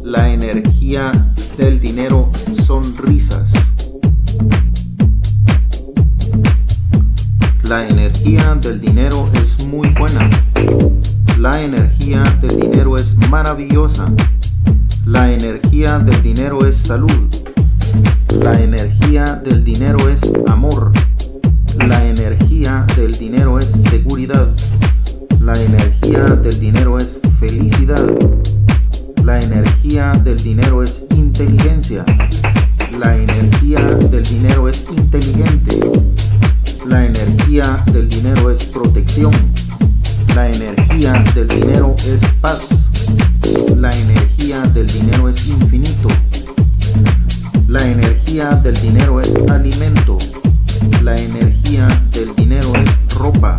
La 0.03 0.34
energía 0.34 1.12
del 1.57 1.80
dinero 1.80 2.32
son 2.66 2.82
risas. 2.97 3.53
La 7.64 7.88
energía 7.88 8.55
del 8.55 8.82
dinero 8.82 9.30
es 9.34 9.64
muy 9.68 9.89
buena. 9.89 10.28
La 11.38 11.62
energía 11.62 12.24
del 12.41 12.60
dinero 12.60 12.95
es 12.95 13.16
maravillosa. 13.30 14.12
La 15.05 15.32
energía 15.32 15.99
del 15.99 16.22
dinero 16.24 16.66
es 16.66 16.78
salud. 16.78 17.30
La 18.41 18.60
energía 18.60 19.36
del 19.36 19.64
dinero 19.64 20.10
es 20.10 20.22
amor 20.47 20.91
la 21.88 22.06
energía 22.06 22.86
del 22.96 23.14
dinero 23.14 23.58
es 23.60 23.66
seguridad. 23.90 24.48
La 25.40 25.54
energía 25.54 26.24
del 26.24 26.60
dinero 26.60 26.98
es 26.98 27.20
felicidad. 27.40 28.06
La 29.24 29.40
energía 29.40 30.12
del 30.24 30.38
dinero 30.38 30.84
es 30.84 31.04
inteligencia. 31.16 32.04
La 33.00 33.16
energía 33.16 33.80
del 33.80 34.24
dinero 34.24 34.68
es 34.68 34.86
inteligente. 34.90 35.80
La 36.88 37.06
energía 37.06 37.84
del 37.92 38.10
dinero 38.10 38.50
es 38.50 38.66
protección. 38.66 39.32
La 40.36 40.50
energía 40.50 41.14
del 41.34 41.48
dinero 41.48 41.96
es 42.08 42.22
paz. 42.42 42.68
La 43.78 43.92
energía 43.92 44.62
del 44.74 44.88
dinero 44.88 45.30
es 45.30 45.48
infinito. 45.48 46.10
La 47.68 47.86
energía 47.88 48.50
del 48.56 48.76
dinero 48.82 49.22
es 49.22 49.34
alimento 49.50 50.18
la 51.02 51.16
energía 51.16 51.88
del 52.12 52.36
dinero 52.36 52.74
es 52.76 53.16
ropa. 53.16 53.58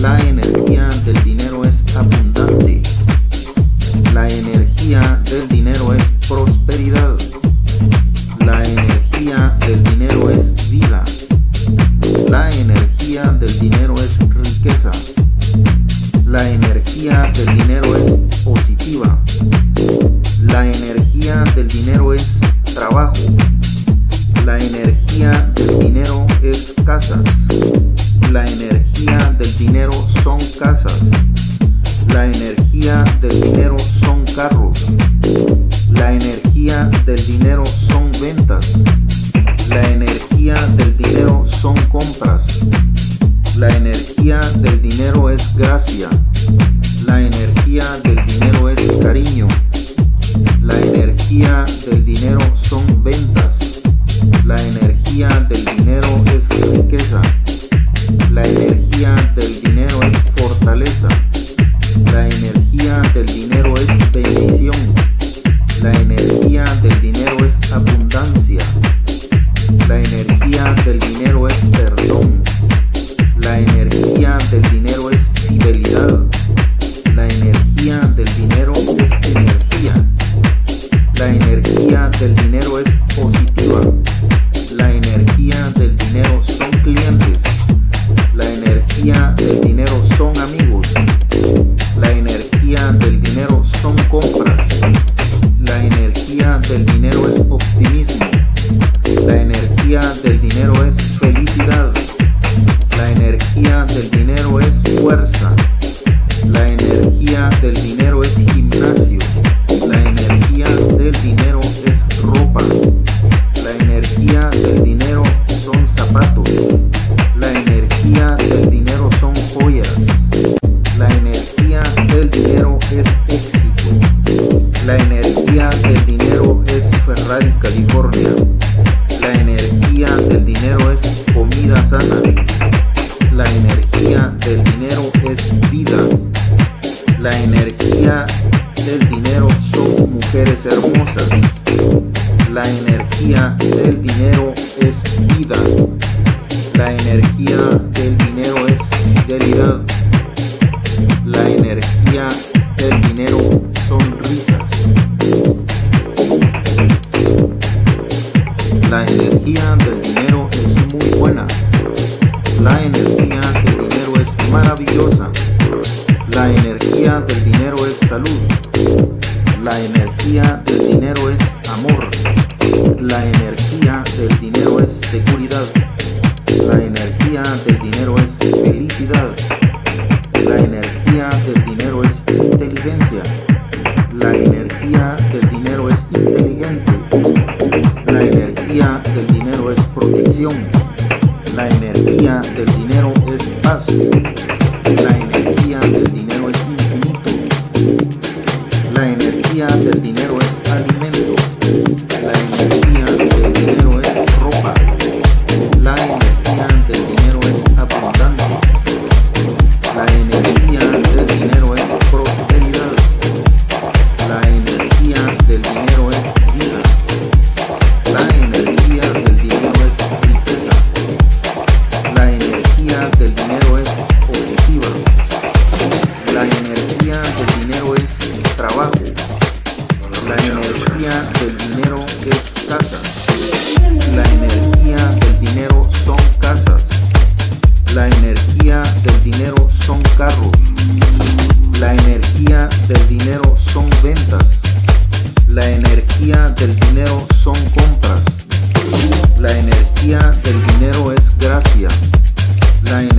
La 0.00 0.18
energía 0.20 0.88
del 1.04 1.22
dinero 1.22 1.64
es 1.64 1.84
abundante. 1.96 2.82
La 4.14 4.28
energía 4.28 5.20
del 5.24 5.48
dinero 5.48 5.67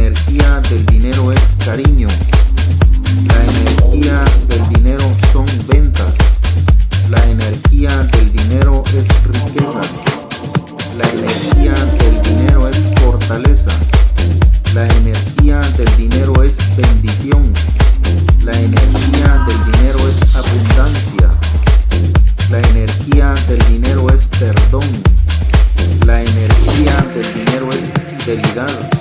La 0.09 0.15
energía 0.15 0.59
del 0.71 0.85
dinero 0.87 1.31
es 1.31 1.39
cariño. 1.63 2.07
La 3.27 3.43
energía 3.43 4.25
del 4.47 4.69
dinero 4.69 5.05
son 5.31 5.45
ventas. 5.67 6.15
La 7.11 7.23
energía 7.25 7.89
del 7.89 8.31
dinero 8.33 8.83
es 8.87 9.05
riqueza. 9.23 9.81
La 10.97 11.07
energía 11.09 11.73
del 11.73 12.23
dinero 12.23 12.67
es 12.67 12.77
fortaleza. 12.99 13.69
La 14.73 14.87
energía 14.87 15.61
del 15.77 15.95
dinero 15.95 16.41
es 16.41 16.55
bendición. 16.75 17.53
La 18.41 18.53
energía 18.53 19.45
del 19.47 19.71
dinero 19.71 19.99
es 20.07 20.35
abundancia. 20.35 21.29
La 22.49 22.59
energía 22.67 23.35
del 23.47 23.59
dinero 23.67 24.07
es 24.09 24.25
perdón. 24.39 24.89
La 26.07 26.23
energía 26.23 26.95
del 27.13 27.45
dinero 27.45 27.69
es 27.69 28.23
fidelidad. 28.25 28.98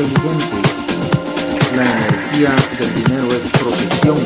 La 0.00 0.06
energía 1.82 2.48
del 2.78 2.94
dinero 2.94 3.28
es 3.28 3.44
protección. 3.60 4.16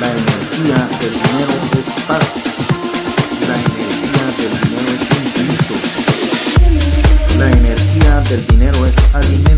La 0.00 0.08
energía 0.08 0.88
del 1.00 1.12
dinero 1.12 1.52
es 1.74 1.86
paz. 2.06 2.26
La 3.46 3.56
energía 3.60 4.24
del 4.38 4.52
dinero 4.62 4.88
es 4.88 5.04
infinito. 5.20 5.74
La 7.38 7.46
energía 7.50 8.20
del 8.30 8.46
dinero 8.46 8.86
es 8.86 8.94
alimento. 9.12 9.49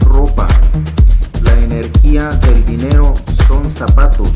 ropa, 0.00 0.46
la 1.42 1.52
energía 1.58 2.30
del 2.30 2.64
dinero 2.64 3.14
son 3.46 3.70
zapatos, 3.70 4.28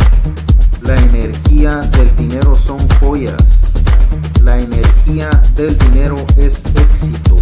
la 0.82 0.97
energía 0.97 1.76
del 1.76 2.14
dinero 2.16 2.55
son 2.55 2.78
joyas, 3.01 3.70
la 4.43 4.59
energía 4.59 5.30
del 5.57 5.76
dinero 5.78 6.16
es 6.36 6.62
éxito, 6.74 7.36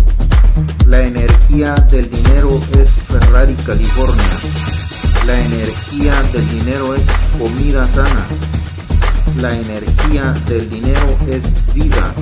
la 0.87 1.03
energía 1.03 1.75
del 1.91 2.11
dinero 2.11 2.61
es 2.79 2.91
Ferrari 2.91 3.55
California, 3.67 4.39
la 5.27 5.39
energía 5.41 6.23
del 6.33 6.49
dinero 6.51 6.95
es 6.95 7.07
comida 7.39 7.87
sana, 7.89 8.27
la 9.41 9.55
energía 9.55 10.33
del 10.49 10.69
dinero 10.71 11.17
es 11.29 11.45
vida, 11.75 12.15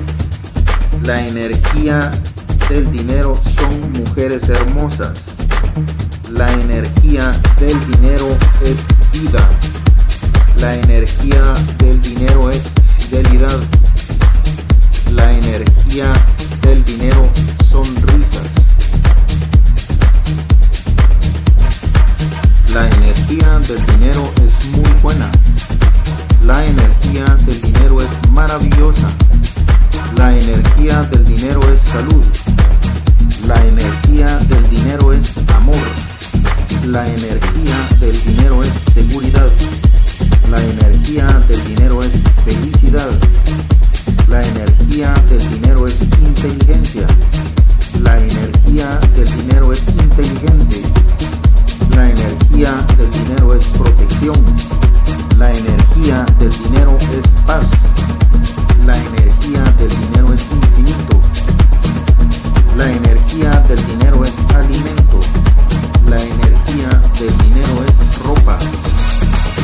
la 1.03 1.25
energía 1.25 2.11
del 2.69 2.91
dinero 2.91 3.39
son 3.55 3.91
mujeres 3.93 4.49
hermosas. 4.49 5.36
La 6.31 6.51
energía 6.51 7.39
del 7.57 7.87
dinero 7.87 8.37
es 8.61 9.21
vida. 9.21 9.49
La 10.59 10.75
energía 10.75 11.53
del 11.77 12.01
dinero 12.01 12.49
es 12.49 12.63
fidelidad. 12.99 13.59
La 15.13 15.31
energía 15.31 16.11
del 16.61 16.83
dinero 16.83 17.29
son 17.63 17.85
risas. 18.07 18.43
La 22.73 22.87
energía 22.87 23.59
del 23.59 23.85
dinero 23.85 24.31
es 24.45 24.65
muy 24.71 24.91
buena. 25.01 25.31
La 26.45 26.65
energía 26.65 27.23
del 27.45 27.61
dinero 27.61 28.01
es 28.01 28.29
maravillosa. 28.31 29.09
La 30.17 30.37
energía 30.37 31.03
del 31.03 31.25
dinero 31.25 31.61
es 31.73 31.79
salud. 31.79 32.23
La 33.47 33.61
energía 33.65 34.27
del 34.49 34.69
dinero 34.69 35.13
es 35.13 35.33
amor. 35.55 36.16
La 36.87 37.05
energía 37.05 37.89
del 37.99 38.23
dinero 38.23 38.63
es 38.63 38.71
seguridad. 38.93 39.51
La 40.49 40.57
energía 40.61 41.27
del 41.49 41.61
dinero 41.65 41.99
es 42.01 42.11
felicidad. 42.45 43.09
La 44.29 44.41
energía 44.41 45.13
del 45.29 45.49
dinero 45.49 45.85
es 45.85 46.01
inteligencia. 46.01 47.05
La 48.01 48.17
energía 48.17 48.99
del 49.17 49.29
dinero 49.29 49.73
es 49.73 49.85
inteligente. 49.85 50.81
La 51.93 52.09
energía 52.09 52.71
del 52.97 53.11
dinero 53.11 53.53
es 53.53 53.67
protección. 53.67 54.45
La 55.37 55.51
energía 55.51 56.25
del 56.39 56.51
dinero 56.51 56.97
es 56.97 57.27
paz. 57.45 57.67
La 58.85 58.97
energía 58.97 59.61
del 59.77 59.89
dinero 59.89 60.33
es 60.33 60.47
infinito. 60.49 61.19
La 62.77 62.89
energía 62.89 63.51
del 63.67 63.85
dinero 63.87 64.23
es 64.23 64.33
alimento. 64.55 65.46
La 66.07 66.15
energía 66.15 66.89
del 67.19 67.37
dinero 67.37 67.83
es 67.85 68.19
ropa. 68.23 68.57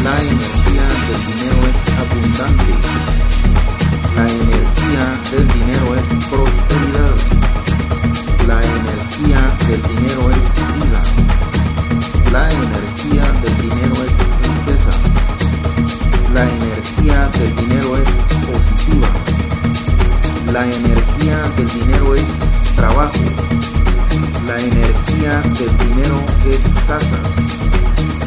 La 0.04 0.22
energía 0.22 0.86
del 1.08 1.22
dinero 1.26 1.60
es 1.70 1.78
abundante. 2.04 2.74
La 4.14 4.26
energía 4.28 5.06
del 5.32 5.48
dinero 5.48 5.96
es 5.96 6.04
prosperidad. 6.28 7.16
La 8.46 8.60
energía 8.62 9.40
del 9.68 9.82
dinero 9.84 10.32
es 10.32 10.44
vida. 10.76 11.02
La 12.34 12.50
energía 12.52 13.26
del 13.42 13.56
dinero 13.62 13.96
es 14.04 14.14
riqueza. 14.44 14.94
La 16.34 16.44
energía 16.44 17.30
del 17.40 17.56
dinero 17.56 17.98
es 17.98 18.10
positiva. 18.46 19.10
La 20.52 20.66
energía 20.66 21.38
del 21.56 21.68
dinero 21.68 22.16
es 22.16 22.26
trabajo. 22.76 23.83
La 24.46 24.58
energía 24.58 25.42
del 25.42 25.78
dinero 25.78 26.22
es 26.48 26.60
casas. 26.88 27.28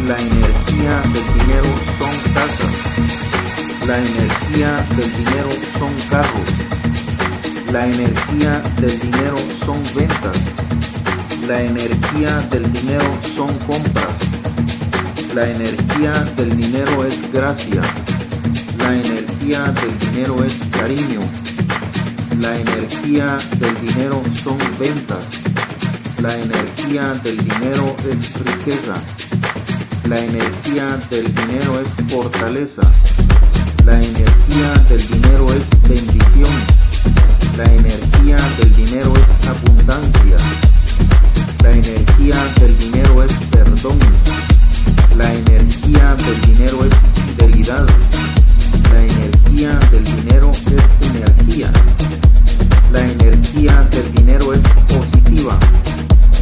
La 0.07 0.16
energía 0.16 1.01
del 1.12 1.26
dinero 1.39 1.70
son 1.99 2.32
casas. 2.34 2.97
La 3.87 3.99
energía 3.99 4.84
del 4.97 5.12
dinero 5.16 5.49
son 5.78 5.93
carros. 6.11 6.51
La 7.72 7.84
energía 7.87 8.62
del 8.80 8.99
dinero 8.99 9.37
son 9.64 9.82
ventas. 9.95 10.41
La 11.47 11.61
energía 11.61 12.41
del 12.51 12.72
dinero 12.72 13.18
son 13.37 13.57
compras. 13.59 14.16
La 15.34 15.49
energía 15.49 16.12
del 16.37 16.57
dinero 16.57 17.05
es 17.05 17.30
gracia. 17.32 17.80
La 18.78 18.95
energía 18.95 19.61
del 19.61 19.99
dinero 19.99 20.45
es 20.45 20.55
cariño. 20.70 21.20
La 22.41 22.59
energía 22.59 23.37
del 23.61 23.80
dinero 23.80 24.22
son 24.34 24.59
ventas. 24.78 25.56
La 26.23 26.35
energía 26.35 27.12
del 27.23 27.37
dinero 27.37 27.95
es 28.11 28.33
riqueza. 28.43 28.95
La 30.09 30.19
energía 30.19 30.99
del 31.11 31.35
dinero 31.35 31.81
es 31.81 32.12
fortaleza. 32.12 32.83
La 33.85 33.95
energía 33.95 34.73
del 34.89 35.07
dinero 35.09 35.47
es 35.53 35.83
bendición. 35.83 36.51
La 37.59 37.64
energía 37.64 38.37
del 38.59 38.77
dinero 38.77 39.12
es 39.14 39.49
abundancia. 39.49 40.37
La 41.62 41.71
energía 41.73 42.37
del 42.61 42.79
dinero 42.79 43.23
es 43.23 43.33
perdón. 43.51 43.99
La 45.17 45.33
energía 45.33 46.14
del 46.14 46.41
dinero 46.43 46.85
es 46.85 46.95
fidelidad. 47.25 47.87
La 48.91 49.03
energía 49.03 49.79
del 49.91 50.05
dinero 50.05 50.51
es 50.51 51.09
energía. 51.11 51.71
La 52.91 53.01
energía 53.01 53.83
del 53.91 54.12
dinero 54.14 54.55
es 54.55 54.61
positiva. 54.89 55.59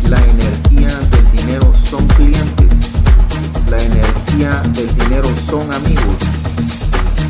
La 0.08 0.18
energía 0.18 0.88
del 1.10 1.32
dinero 1.32 1.72
son 1.84 2.06
clientes. 2.08 2.92
La 3.70 3.78
energía 3.78 4.62
del 4.74 4.94
dinero 4.98 5.28
son 5.48 5.72
amigos. 5.72 6.16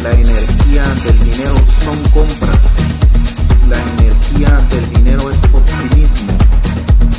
La 0.03 0.11
energía 0.13 0.83
del 1.05 1.19
dinero 1.21 1.55
son 1.85 1.99
compras. 2.11 2.59
La 3.69 3.77
energía 3.77 4.61
del 4.71 4.91
dinero 4.91 5.31
es 5.31 5.39
optimismo. 5.53 6.33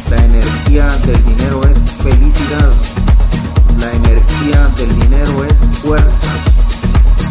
La 0.09 0.17
energía 0.25 0.87
del 1.05 1.23
dinero 1.23 1.61
es 1.63 1.91
felicidad. 2.03 2.71
La 3.79 3.91
energía 3.93 4.67
del 4.77 4.99
dinero 4.99 5.45
es 5.45 5.79
fuerza. 5.79 6.31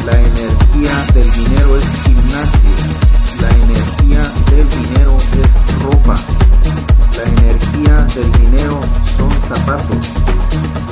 La 0.06 0.18
energía 0.18 1.06
del 1.12 1.30
dinero 1.30 1.76
es 1.76 1.86
gimnasio. 2.04 2.70
La 3.40 3.50
energía 3.50 4.22
del 4.50 4.68
dinero 4.68 5.16
es 5.18 5.82
ropa. 5.82 6.16
La 7.16 7.22
energía 7.22 8.06
del 8.14 8.32
dinero 8.32 8.80
son 9.16 9.30
zapatos. 9.48 10.10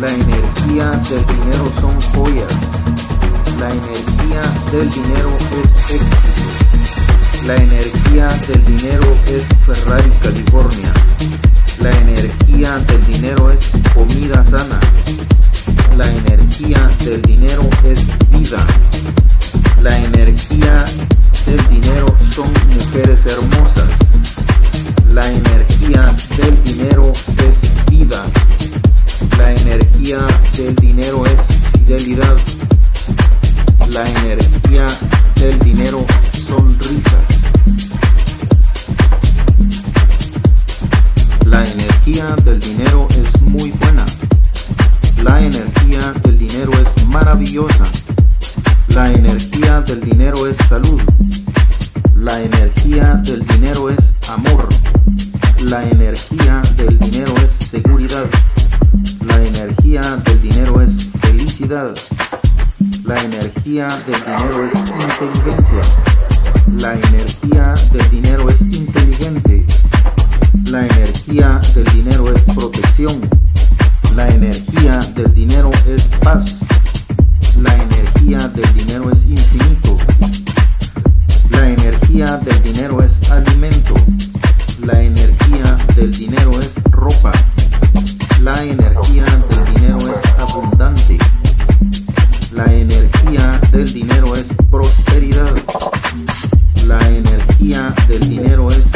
La 0.01 0.09
energía 0.09 0.91
del 1.11 1.27
dinero 1.27 1.73
son 1.81 2.01
joyas. 2.13 2.53
La 3.59 3.71
energía 3.71 4.41
del 4.71 4.89
dinero 4.89 5.37
es 5.51 5.95
éxito. 5.95 6.33
La 7.47 7.57
energía 7.57 8.29
del 8.47 8.65
dinero 8.65 9.17
es 9.27 9.43
Ferrari, 9.67 10.11
California. 10.23 10.93
La 11.81 11.91
energía 11.91 12.79
del 12.79 13.05
dinero 13.07 13.51
es 13.51 13.71
comida 13.93 14.45
sana. 14.45 14.79
La 15.97 16.07
energía 16.07 16.89
del 17.05 17.21
dinero 17.23 17.69
es 17.85 18.07
vida. 18.31 18.65
La 19.83 19.99
energía 19.99 20.85
del 21.47 21.69
dinero 21.69 22.15
son 22.31 22.53
mujeres 22.75 23.27
hermosas. 23.27 23.89
La 25.13 25.27
energía 25.31 26.15
del 26.37 26.65
dinero 26.65 27.13
es 27.13 27.91
vida. 27.91 28.25
La 29.39 29.53
energía 29.53 30.27
del 30.57 30.75
dinero 30.77 31.25
es 31.27 31.41
fidelidad. 31.73 32.37
La 33.91 34.09
energía 34.09 34.87
del 35.37 35.59
dinero 35.59 36.07
son 36.47 36.79
risas. 36.79 37.33
La 41.45 41.65
energía 41.65 42.35
del 42.45 42.61
dinero 42.61 43.09
es 43.11 43.43
muy 43.43 43.71
buena. 43.71 44.07
La 45.23 45.43
energía 45.43 46.13
del 46.23 46.39
dinero 46.39 46.73
es 46.73 47.07
maravillosa. 47.09 47.85
La 48.89 49.13
energía 49.13 49.81
del 49.83 50.01
dinero 50.01 50.47
es 50.47 50.57
salud. 50.69 51.01
La 52.23 52.41
energía 52.41 53.21
del 53.25 53.45
dinero 53.45 53.91
es 53.91 54.15
amor. 54.29 54.69
La 55.59 55.83
energía 55.91 56.63
del 56.77 56.97
dinero 56.97 57.35
es 57.45 57.51
seguridad. 57.51 58.27
La 59.27 59.43
energía 59.43 60.03
del 60.03 60.41
dinero 60.41 60.81
es 60.83 61.11
felicidad. 61.21 61.93
La 63.03 63.21
energía 63.21 63.89
del 64.07 64.21
dinero 64.25 64.65
es 64.65 64.73
inteligencia. 64.73 65.81
La 66.79 66.95
energía 66.95 67.75
del 67.93 68.11
dinero 68.11 68.49
es 68.51 68.61
inteligente. 68.61 69.67
La 70.71 70.87
energía 70.87 71.61
del 71.75 71.85
dinero 71.87 72.33
es 72.33 72.43
protección. 72.55 73.29
La 74.15 74.29
energía 74.29 75.01
del 75.17 75.35
dinero 75.35 75.73
es 75.89 76.05
paz. 76.23 76.61
La 77.61 77.75
energía 77.75 78.39
del 78.47 78.75
dinero 78.75 79.11
es 79.11 79.25
infinito. 79.27 79.99
La 81.63 81.69
energía 81.69 82.27
del 82.39 82.61
dinero 82.61 83.01
es 83.05 83.31
alimento. 83.31 83.95
La 84.85 85.01
energía 85.01 85.79
del 85.95 86.11
dinero 86.11 86.59
es 86.59 86.75
ropa. 86.91 87.31
La 88.41 88.61
energía 88.65 89.25
del 89.25 89.75
dinero 89.77 89.99
es 89.99 90.41
abundante. 90.41 91.19
La 92.53 92.65
energía 92.65 93.61
del 93.71 93.93
dinero 93.93 94.35
es 94.35 94.47
prosperidad. 94.73 95.55
La 96.89 96.99
energía 97.09 97.95
del 98.09 98.29
dinero 98.29 98.69
es 98.69 98.92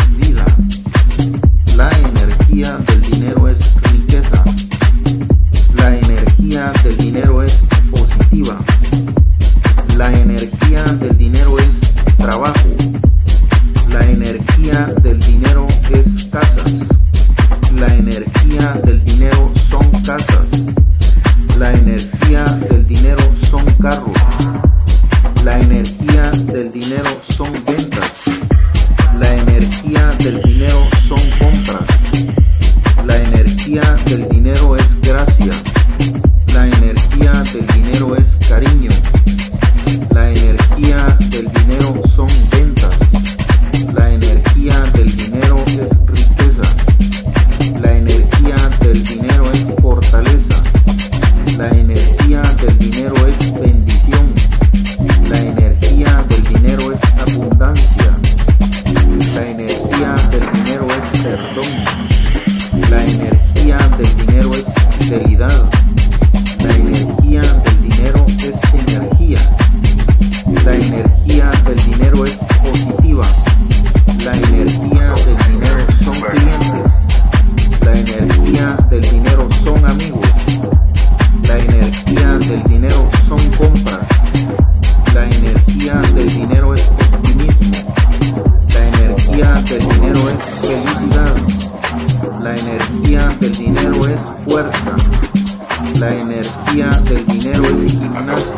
La 95.98 96.12
energía 96.14 96.90
del 97.08 97.26
dinero 97.26 97.64
es 97.64 97.92
gimnasio. 97.92 98.54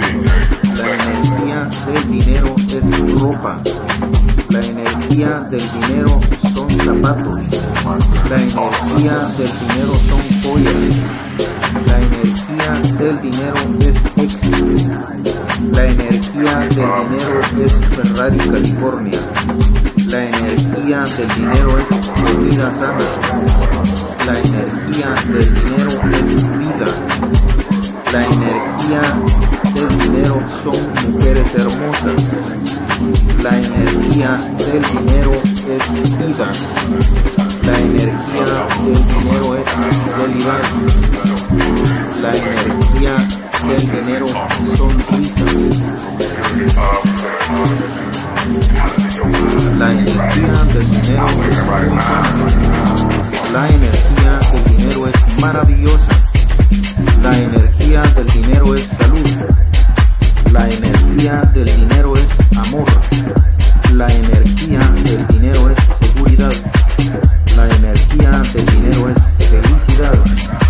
La 0.77 0.95
energía 0.95 1.69
del 1.87 2.11
dinero 2.11 2.57
es 2.69 3.21
ropa. 3.21 3.61
La 4.51 4.61
energía 4.61 5.41
del 5.49 5.63
dinero 5.73 6.21
son 6.55 6.69
zapatos. 6.81 7.41
La 8.29 8.37
energía 8.37 9.19
del 9.39 9.53
dinero 9.61 9.95
son 10.09 10.23
joyas. 10.43 10.97
La 11.87 11.97
energía 12.01 12.73
del 12.99 13.21
dinero 13.21 13.55
es 13.81 14.25
éxito. 14.25 14.57
La 15.73 15.85
energía 15.85 16.59
del 16.59 16.75
dinero 16.75 17.41
es 17.65 17.73
Ferrari, 17.73 18.39
California. 18.39 19.21
La 20.09 20.25
energía 20.25 21.05
del 21.05 21.35
dinero 21.37 21.79
es 21.79 22.09
comida 22.09 22.73
sana. 22.75 23.39
La 24.27 24.39
energía 24.39 25.15
del 25.29 25.55
dinero 25.55 25.91
es 26.11 26.59
vida. 26.59 27.18
La 28.13 28.25
energía 28.25 29.03
del 29.75 29.89
dinero 29.99 30.43
son 30.65 31.13
mujeres 31.13 31.55
hermosas. 31.55 32.31
La 33.43 33.51
energía 33.51 34.31
del 34.59 34.83
dinero 34.83 35.33
es 35.35 35.83
vida. 36.19 36.51
La 37.65 37.79
energía 37.79 38.47
del 38.83 39.01
dinero 39.09 39.57
es 39.57 39.65
fidelidad. 40.17 40.65
La 42.23 42.31
energía 42.33 43.15
del 43.69 43.85
dinero 43.91 44.27
son 44.77 44.93
risas. 45.11 45.55
La 49.79 49.89
energía 49.93 50.55
del 50.73 50.87
dinero 50.91 51.27
es 51.51 51.57
La 53.53 53.63
energía 53.69 54.33
del 54.53 54.65
dinero 54.77 55.09
es 55.09 55.15
maravillosa. 55.41 56.28
La 57.23 57.37
energía 57.37 58.03
del 58.03 58.27
dinero 58.27 58.75
es 58.75 58.83
salud. 58.83 59.27
La 60.53 60.69
energía 60.69 61.43
del 61.55 61.65
dinero 61.65 62.15
es 62.15 62.57
amor. 62.57 62.87
La 63.95 64.07
energía 64.07 64.79
del 65.05 65.27
dinero 65.27 65.71
es 65.71 65.79
seguridad. 66.07 66.53
La 67.57 67.69
energía 67.77 68.31
del 68.55 68.67
dinero 68.67 69.09
es 69.11 69.47
felicidad. 69.49 70.68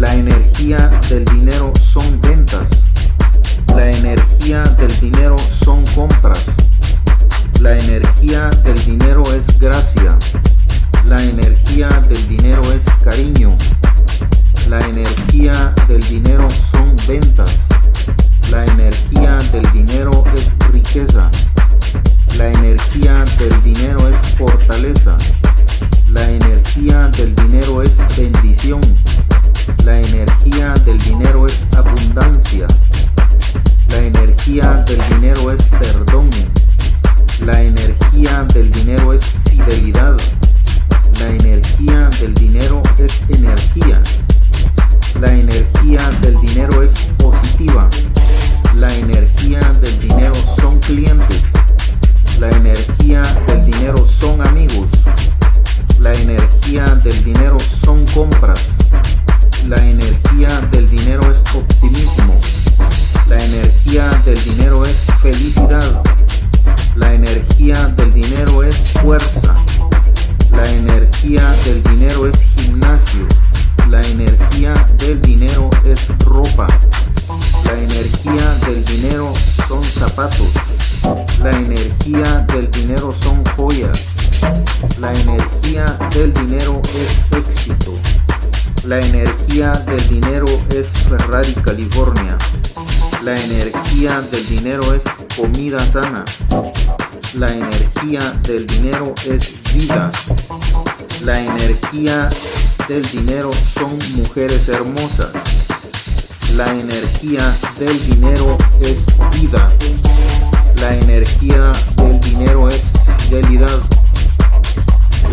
La 0.00 0.14
energía 0.14 0.78
del 1.10 1.26
dinero 1.26 1.74
son 1.92 2.22
ventas. 2.22 2.66
La 3.76 3.90
energía 3.90 4.62
del 4.62 4.98
dinero 4.98 5.36
son 5.62 5.84
compras. 5.94 6.46
La 7.60 7.76
energía 7.76 8.48
del 8.64 8.82
dinero 8.82 9.22
es 9.34 9.58
gracia. 9.58 10.18
La 11.04 11.22
energía 11.22 11.88
del 12.08 12.28
dinero 12.28 12.62
es 12.72 12.82
cariño. 13.04 13.54
La 14.70 14.78
energía 14.86 15.74
del 15.86 16.00
dinero 16.00 16.48
son 16.48 16.96
ventas. 17.06 17.66
La 18.50 18.64
energía 18.64 19.36
del 19.52 19.70
dinero 19.70 20.24
es 20.34 20.50
riqueza. 20.72 21.30
La 22.38 22.46
energía 22.46 23.22
del 23.38 23.62
dinero 23.62 24.08
es 24.08 24.16
fortaleza. 24.38 25.18
La 26.08 26.26
energía 26.26 27.08
del 27.08 27.34
dinero 27.34 27.82
es 27.82 27.92
bendición. 28.16 28.80
La 29.84 29.98
energía 29.98 30.74
del 30.84 30.98
dinero 30.98 31.46
es 31.46 31.64
abundancia. 31.76 32.66
La 33.88 33.98
energía 33.98 34.84
del 34.86 35.08
dinero 35.08 35.50
es 35.52 35.62
perdón. 35.64 36.30
La 37.44 37.62
energía 37.62 38.44
del 38.54 38.70
dinero 38.70 39.12
es 39.12 39.36
fidelidad. 39.48 40.16
La 41.18 41.28
energía 41.28 42.10
del 42.20 42.34
dinero 42.34 42.82
es 42.98 43.24
energía. 43.28 44.02
La 45.20 45.32
energía 45.32 46.00
del 46.20 46.40
dinero 46.40 46.82
es 46.82 46.92
positiva. 47.18 47.88
La 48.76 48.94
energía 48.94 49.60
del 49.80 50.00
dinero 50.00 50.34
son 50.60 50.78
clientes. 50.80 51.44
La 52.38 52.48
energía 52.50 53.22
del 53.46 53.64
dinero 53.64 54.08
son 54.08 54.46
amigos. 54.46 54.88
La 55.98 56.12
energía 56.12 56.84
del 57.04 57.24
dinero 57.24 57.58
son 57.84 58.06
compras. 58.06 58.70
La 59.68 59.76
energía 59.76 60.48
del 60.72 60.88
dinero 60.88 61.30
es 61.30 61.38
optimismo. 61.54 62.40
La 63.28 63.36
energía 63.36 64.08
del 64.24 64.42
dinero 64.42 64.84
es 64.84 64.96
felicidad. 65.22 66.02
La 66.96 67.14
energía 67.14 67.74
del 67.96 68.12
dinero 68.12 68.64
es 68.64 68.76
fuerza. 69.02 69.54
La 70.50 70.68
energía 70.70 71.50
del 71.64 71.82
dinero 71.84 72.26
es 72.26 72.38
gimnasio. 72.56 73.26
La 73.88 74.00
energía 74.00 74.72
del 74.98 75.20
dinero 75.22 75.70
es 75.84 76.08
ropa. 76.24 76.66
La 77.64 77.72
energía 77.72 78.54
del 78.66 78.84
dinero 78.84 79.32
son 79.68 79.84
zapatos. 79.84 80.52
La 81.42 81.50
energía 81.50 82.44
del 82.52 82.70
dinero 82.70 83.14
son 83.20 83.44
joyas. 83.56 84.06
La 84.98 85.12
energía 85.12 85.84
del 86.14 86.32
dinero 86.32 86.80
es 86.94 87.36
éxito. 87.36 87.92
La 88.84 88.98
energía 88.98 89.72
del 89.72 90.08
dinero 90.08 90.46
es 90.70 90.88
Ferrari, 91.08 91.52
California. 91.64 92.36
La 93.22 93.36
energía 93.36 94.22
del 94.22 94.48
dinero 94.48 94.82
es 94.94 95.02
comida 95.36 95.78
sana. 95.78 96.24
La 97.34 97.46
energía 97.48 98.20
del 98.42 98.66
dinero 98.66 99.14
es 99.26 99.54
vida. 99.74 100.10
La 101.24 101.38
energía 101.40 102.30
del 102.88 103.02
dinero 103.10 103.50
son 103.74 103.98
mujeres 104.16 104.66
hermosas. 104.68 105.28
La 106.56 106.70
energía 106.70 107.54
del 107.78 108.06
dinero 108.06 108.56
es 108.80 109.04
vida. 109.38 109.70
La 110.80 110.94
energía 110.94 111.70
del 111.96 112.18
dinero 112.20 112.68
es 112.68 112.82
fidelidad. 113.18 113.80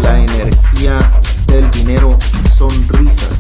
La 0.02 0.20
energía 0.20 1.00
del 1.48 1.70
dinero 1.72 2.18
son 2.58 2.70
risas. 2.89 3.34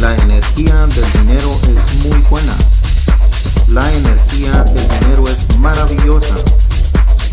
La 0.00 0.14
energía 0.14 0.86
del 0.86 1.12
dinero 1.12 1.60
es 1.64 2.06
muy 2.06 2.18
buena. 2.30 2.54
La 3.68 3.92
energía 3.92 4.62
del 4.62 4.88
dinero 5.00 5.24
es 5.26 5.58
maravillosa. 5.58 6.36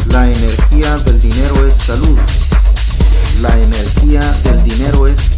La 0.10 0.28
energía 0.28 0.95
del 0.97 1.22
dinero 1.22 1.68
es 1.68 1.76
salud. 1.76 2.18
La 3.41 3.53
energía 3.58 4.22
del 4.43 4.64
dinero 4.64 5.08
es 5.08 5.35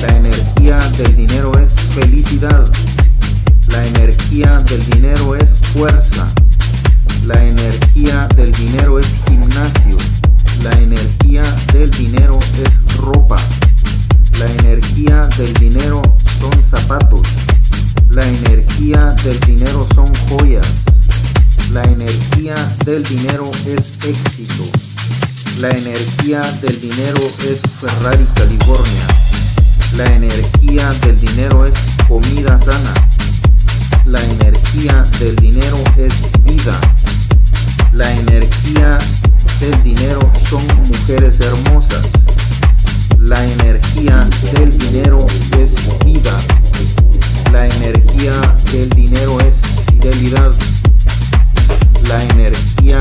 La 0.00 0.16
energía 0.16 0.78
del 0.96 1.14
dinero 1.14 1.52
es 1.58 1.72
felicidad. 1.94 2.66
La 3.68 3.86
energía 3.86 4.58
del 4.60 4.84
dinero 4.90 5.36
es 5.36 5.56
fuerza. 5.74 6.26
La 7.26 7.44
energía 7.44 8.26
del 8.34 8.50
dinero 8.52 8.98
es 8.98 9.06
gimnasio. 9.28 9.96
La 10.62 10.70
energía 10.78 11.42
del 11.72 11.90
dinero 11.90 12.38
es 12.62 12.96
ropa. 12.96 13.36
La 14.38 14.46
energía 14.46 15.28
del 15.36 15.52
dinero 15.54 16.00
son 16.40 16.62
zapatos. 16.62 17.28
La 18.08 18.24
energía 18.26 19.14
del 19.22 19.38
dinero 19.40 19.86
son 19.94 20.10
joyas. 20.28 20.66
La 21.72 21.82
energía 21.84 22.54
del 22.86 23.02
dinero 23.02 23.50
es 23.66 23.92
éxito. 24.04 24.64
La 25.58 25.68
energía 25.68 26.40
del 26.62 26.80
dinero 26.80 27.20
es 27.46 27.60
Ferrari, 27.80 28.26
California. 28.34 29.29
La 29.96 30.04
energía 30.14 30.90
del 31.02 31.20
dinero 31.20 31.66
es 31.66 31.74
comida 32.08 32.58
sana. 32.58 32.94
La 34.06 34.22
energía 34.22 35.04
del 35.18 35.36
dinero 35.36 35.78
es 35.96 36.14
vida. 36.44 36.78
La 37.92 38.10
energía 38.12 38.98
del 39.60 39.82
dinero 39.82 40.20
son 40.48 40.64
mujeres 40.86 41.40
hermosas. 41.40 42.06
La 43.18 43.44
energía 43.44 44.28
del 44.54 44.76
dinero 44.78 45.26
es 45.58 45.74
vida. 46.04 46.38
La 47.52 47.66
energía 47.66 48.40
del 48.72 48.88
dinero 48.90 49.38
es 49.40 49.56
fidelidad. 49.90 50.52
La 52.08 52.22
energía 52.24 53.00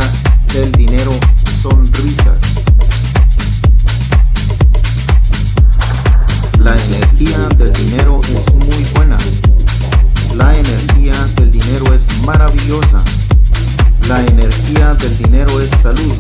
del 0.54 0.72
dinero 0.72 1.18
son 1.62 1.92
risas. 1.94 2.49
La 6.60 6.76
energía 6.76 7.38
del 7.58 7.72
dinero 7.72 8.20
es 8.24 8.54
muy 8.54 8.84
buena. 8.94 9.18
La 10.36 10.54
energía 10.54 11.14
del 11.38 11.52
dinero 11.52 11.94
es 11.94 12.04
maravillosa. 12.26 13.02
La 14.10 14.20
energía 14.26 14.94
del 14.96 15.18
dinero 15.18 15.62
es 15.62 15.70
salud. 15.82 16.16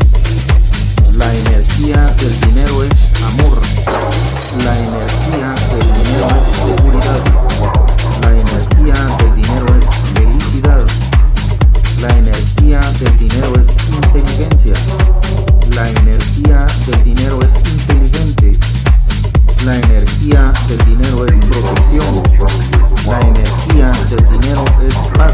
La 1.18 1.36
energía 1.36 2.14
del 2.18 2.40
dinero 2.40 2.84
es 2.84 2.92
amor. 3.26 3.60
La 4.64 4.80
energía 4.80 5.54
del 5.72 5.88
dinero 6.04 6.28
es 6.32 6.46
seguridad. 6.56 7.22
La 8.22 8.32
energía 8.32 8.94
del 9.18 9.36
dinero 9.36 9.66
es 9.78 9.86
felicidad. 10.14 10.86
La 12.00 12.18
energía 12.18 12.80
del 12.80 13.18
dinero 13.18 13.54
es 13.60 13.68
inteligencia. 13.94 14.74
La 15.76 15.90
energía 15.90 16.66
del 16.88 17.04
dinero 17.04 17.40
es 17.42 17.49
energía 20.30 20.54
del 20.68 20.78
dinero 20.86 21.26
es 21.26 21.34
protección. 21.46 22.24
La 23.08 23.20
energía 23.22 23.92
del 24.10 24.40
dinero 24.40 24.64
es 24.86 24.94
paz. 25.18 25.34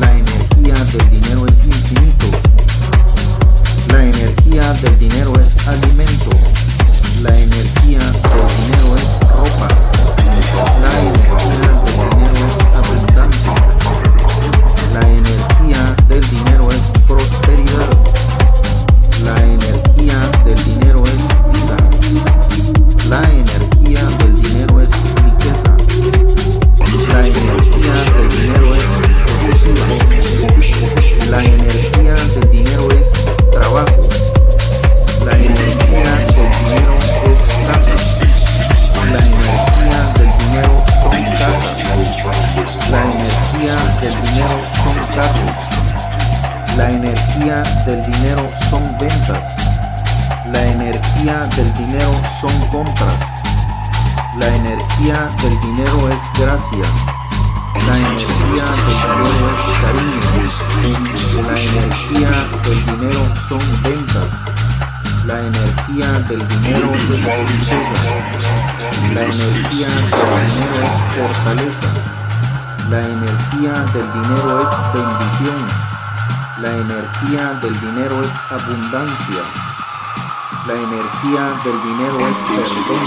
La 0.00 0.12
energía 0.12 0.74
del 0.74 1.10
dinero 1.10 1.41
energía 47.42 47.62
del 47.84 48.02
dinero 48.04 48.48
son 48.70 48.96
ventas. 48.98 49.56
La 50.52 50.62
energía 50.62 51.48
del 51.56 51.74
dinero 51.74 52.12
son 52.40 52.68
compras. 52.68 53.18
La 54.38 54.46
energía 54.54 55.28
del 55.42 55.60
dinero 55.60 56.08
es 56.08 56.22
gracia. 56.38 56.84
La 57.88 57.96
energía 57.96 58.64
del 58.76 58.96
dinero 59.02 59.50
es 59.50 59.78
cariño. 59.82 60.20
La 61.42 61.58
energía 61.58 62.32
del 62.62 62.80
dinero 62.86 63.22
son 63.48 63.62
ventas. 63.82 64.30
La 65.26 65.40
energía 65.40 66.08
del 66.28 66.48
dinero 66.48 66.94
es 66.94 67.08
riqueza. 67.08 67.76
La 69.14 69.22
energía 69.22 69.88
del 69.88 70.06
dinero 70.46 70.76
es 70.82 70.90
fortaleza. 71.18 71.90
La 72.88 73.00
energía 73.00 73.72
del 73.92 74.06
dinero 74.12 74.60
es 74.62 74.70
bendición. 74.94 75.91
La 76.62 76.70
energía 76.70 77.58
del 77.60 77.80
dinero 77.80 78.22
es 78.22 78.30
abundancia. 78.48 79.42
La 80.68 80.74
energía 80.74 81.42
del 81.64 81.82
dinero 81.82 82.20
es 82.20 82.36
perdón. 82.46 83.02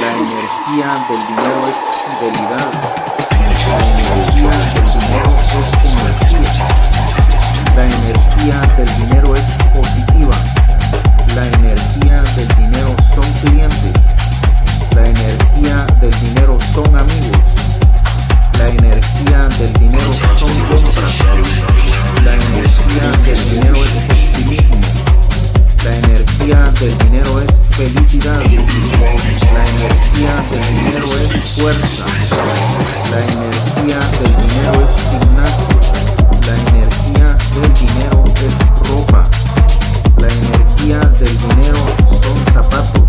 La 0.00 0.10
energía 0.16 0.88
del 1.10 1.20
dinero 1.26 1.60
es 1.68 1.76
fidelidad. 2.18 2.70
La 3.68 3.78
energía 3.92 4.56
del 4.72 4.88
dinero 5.04 5.30
es 5.38 5.50
energía. 5.92 6.56
La 7.76 7.84
energía 7.84 8.58
del 8.74 8.90
dinero 8.96 9.28
es 9.36 9.44
positiva. 9.74 10.36
La 11.34 11.44
energía 11.46 12.22
del 12.36 12.48
dinero 12.56 12.96
son 13.14 13.28
clientes. 13.42 13.94
La 14.94 15.06
energía 15.06 15.86
del 16.00 16.20
dinero 16.22 16.58
son 16.72 16.96
amigos. 16.96 17.69
La 18.60 18.68
energía 18.68 19.48
del 19.58 19.72
dinero 19.72 20.12
son 20.12 20.52
compras. 20.68 21.14
La 22.22 22.34
energía 22.34 23.06
del 23.24 23.40
dinero 23.50 23.82
es 23.82 23.90
optimismo. 23.90 24.76
La 25.82 25.96
energía 25.96 26.60
del 26.78 26.98
dinero 26.98 27.40
es 27.40 27.48
felicidad. 27.74 28.40
La 28.40 28.48
energía 29.64 30.34
del 30.50 30.66
dinero 30.76 31.06
es 31.06 31.50
fuerza. 31.58 32.04
La 33.10 33.18
energía 33.32 33.98
del 34.20 34.32
dinero 34.36 34.76
es 34.84 34.92
gimnasio. 35.08 35.80
La 36.46 36.54
energía 36.60 37.28
del 37.54 37.72
dinero 37.80 38.18
es 38.36 38.54
ropa. 38.90 39.22
La 40.18 40.28
energía 40.28 40.98
del 41.18 41.34
dinero 41.48 41.80
son 42.22 42.38
zapatos. 42.52 43.08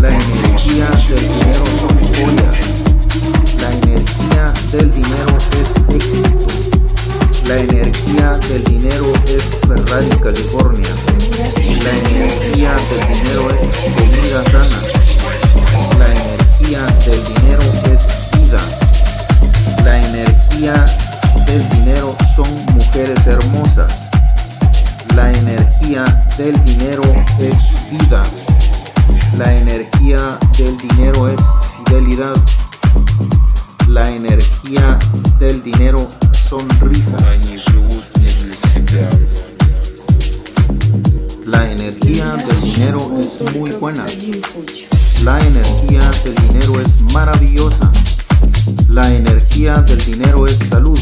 La 0.00 0.08
energía 0.08 0.88
del 1.06 1.20
dinero 1.20 1.64
son 1.80 1.96
joyas. 2.14 2.73
La 4.30 4.40
energía 4.40 4.52
del 4.72 4.94
dinero 4.94 5.38
es 5.52 5.94
éxito. 5.94 6.46
La 7.46 7.58
energía 7.58 8.38
del 8.48 8.64
dinero 8.64 9.12
es 9.26 9.42
Ferrari, 9.66 10.08
California. 10.22 10.88
La 11.82 12.10
energía 12.10 12.74
del 12.90 13.04
dinero 13.12 13.50
es 13.50 13.60
comida 13.94 14.42
sana. 14.50 14.80
La 15.98 16.08
energía 16.10 16.86
del 17.04 17.24
dinero 17.34 17.62
es 17.92 18.00
vida. 18.38 18.62
La 19.84 20.06
energía 20.06 20.86
del 21.46 21.68
dinero 21.70 22.16
son 22.34 22.48
mujeres 22.74 23.26
hermosas. 23.26 23.92
La 25.14 25.30
energía 25.32 26.04
del 26.38 26.64
dinero 26.64 27.02
es 27.38 27.56
vida. 27.90 28.22
La 29.36 29.52
energía 29.54 30.38
del 30.56 30.76
dinero 30.78 31.28
es 31.28 31.40
fidelidad. 31.86 32.34
La 33.94 34.10
energía 34.10 34.98
del 35.38 35.62
dinero 35.62 36.10
sonrisa. 36.32 37.16
La 41.46 41.70
energía 41.70 42.32
del 42.32 42.60
dinero 42.60 43.20
es 43.20 43.54
muy 43.54 43.70
buena. 43.70 44.04
La 45.22 45.38
energía 45.46 46.10
del 46.24 46.34
dinero 46.34 46.80
es 46.80 47.00
maravillosa. 47.12 47.92
La 48.88 49.14
energía 49.14 49.74
del 49.74 50.04
dinero 50.04 50.44
es 50.44 50.58
salud. 50.58 50.93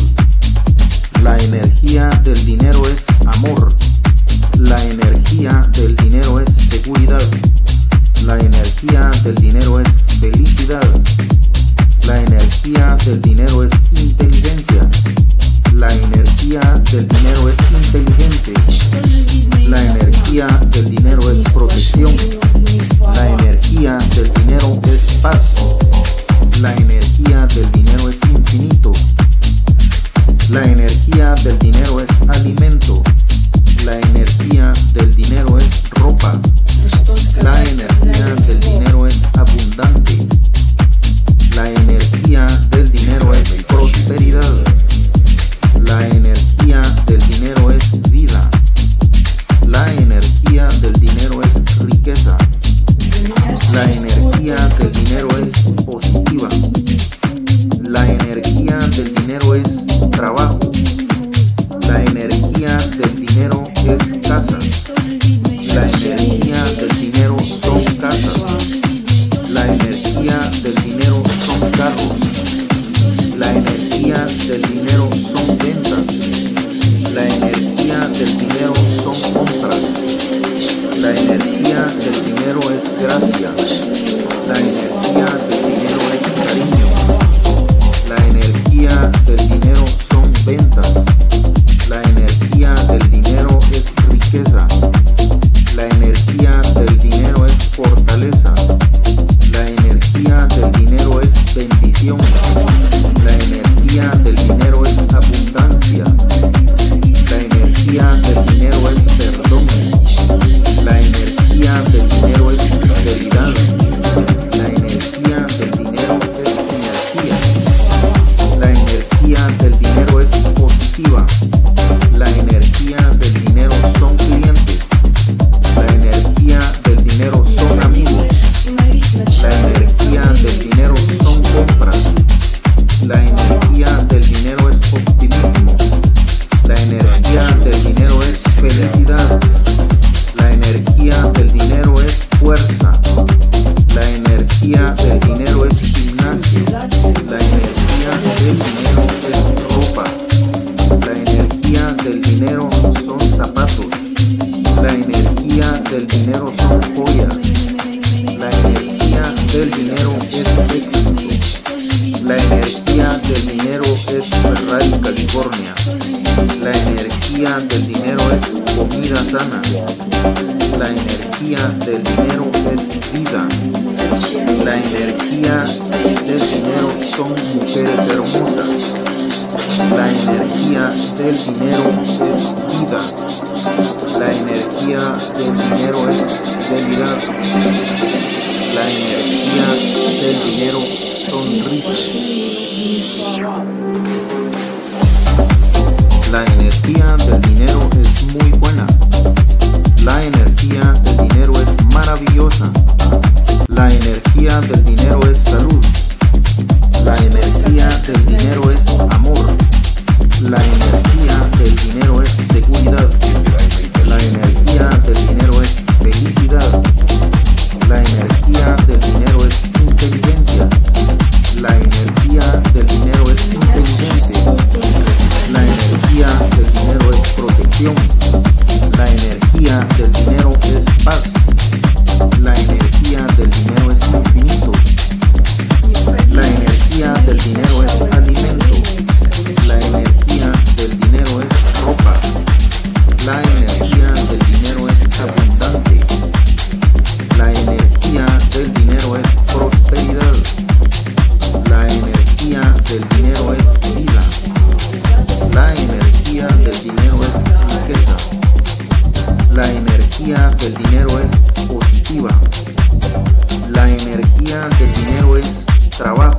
Trabajo. 265.96 266.38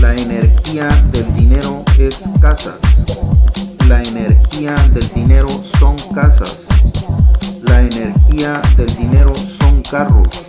La 0.00 0.14
energía 0.14 0.88
del 1.12 1.34
dinero 1.34 1.84
es 1.98 2.24
casas. 2.40 2.80
La 3.88 4.02
energía 4.02 4.74
del 4.92 5.08
dinero 5.10 5.48
son 5.78 5.96
casas. 6.14 6.66
La 7.62 7.80
energía 7.82 8.62
del 8.76 8.94
dinero 8.96 9.34
son 9.34 9.82
carros. 9.82 10.46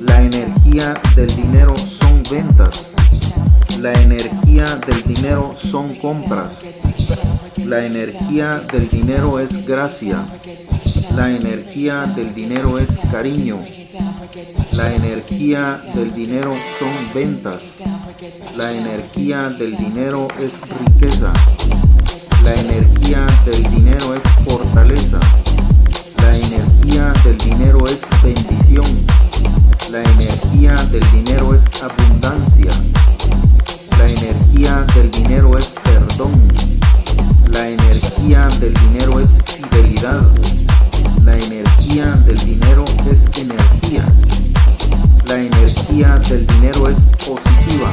La 0.00 0.22
energía 0.22 1.00
del 1.16 1.34
dinero 1.34 1.76
son 1.76 2.22
ventas. 2.30 2.92
La 3.80 3.92
energía 3.92 4.64
del 4.86 5.02
dinero 5.02 5.54
son 5.56 5.94
compras. 5.96 6.64
La 7.56 7.84
energía 7.84 8.62
del 8.72 8.88
dinero 8.88 9.38
es 9.38 9.66
gracia. 9.66 10.24
La 11.14 11.30
energía 11.30 12.06
del 12.16 12.34
dinero 12.34 12.78
es 12.78 12.98
cariño. 13.10 13.60
La 14.70 14.94
energía 14.94 15.80
del 15.94 16.14
dinero 16.14 16.54
son 16.78 17.12
ventas. 17.12 17.82
La 18.56 18.70
energía 18.70 19.48
del 19.48 19.76
dinero 19.76 20.28
es 20.38 20.52
riqueza. 20.86 21.32
La 22.44 22.54
energía 22.54 23.26
del 23.44 23.62
dinero 23.64 24.14
es 24.14 24.22
fortaleza. 24.44 25.18
La 26.18 26.36
energía 26.36 27.12
del 27.24 27.36
dinero 27.38 27.84
es 27.86 28.00
bendición. 28.22 28.86
La 29.90 30.02
energía 30.04 30.76
del 30.92 31.10
dinero 31.10 31.54
es 31.54 31.64
abundancia. 31.82 32.70
La 33.98 34.08
energía 34.08 34.86
del 34.94 35.10
dinero 35.10 35.58
es 35.58 35.74
perdón. 35.82 36.46
La 37.50 37.68
energía 37.68 38.48
del 38.60 38.74
dinero 38.74 39.18
es 39.18 39.30
fidelidad. 39.46 40.22
La 41.28 41.36
energía 41.36 42.06
del 42.24 42.38
dinero 42.38 42.86
es 43.12 43.26
energía. 43.38 44.02
La 45.26 45.34
energía 45.34 46.18
del 46.26 46.46
dinero 46.46 46.88
es 46.88 47.00
positiva. 47.22 47.92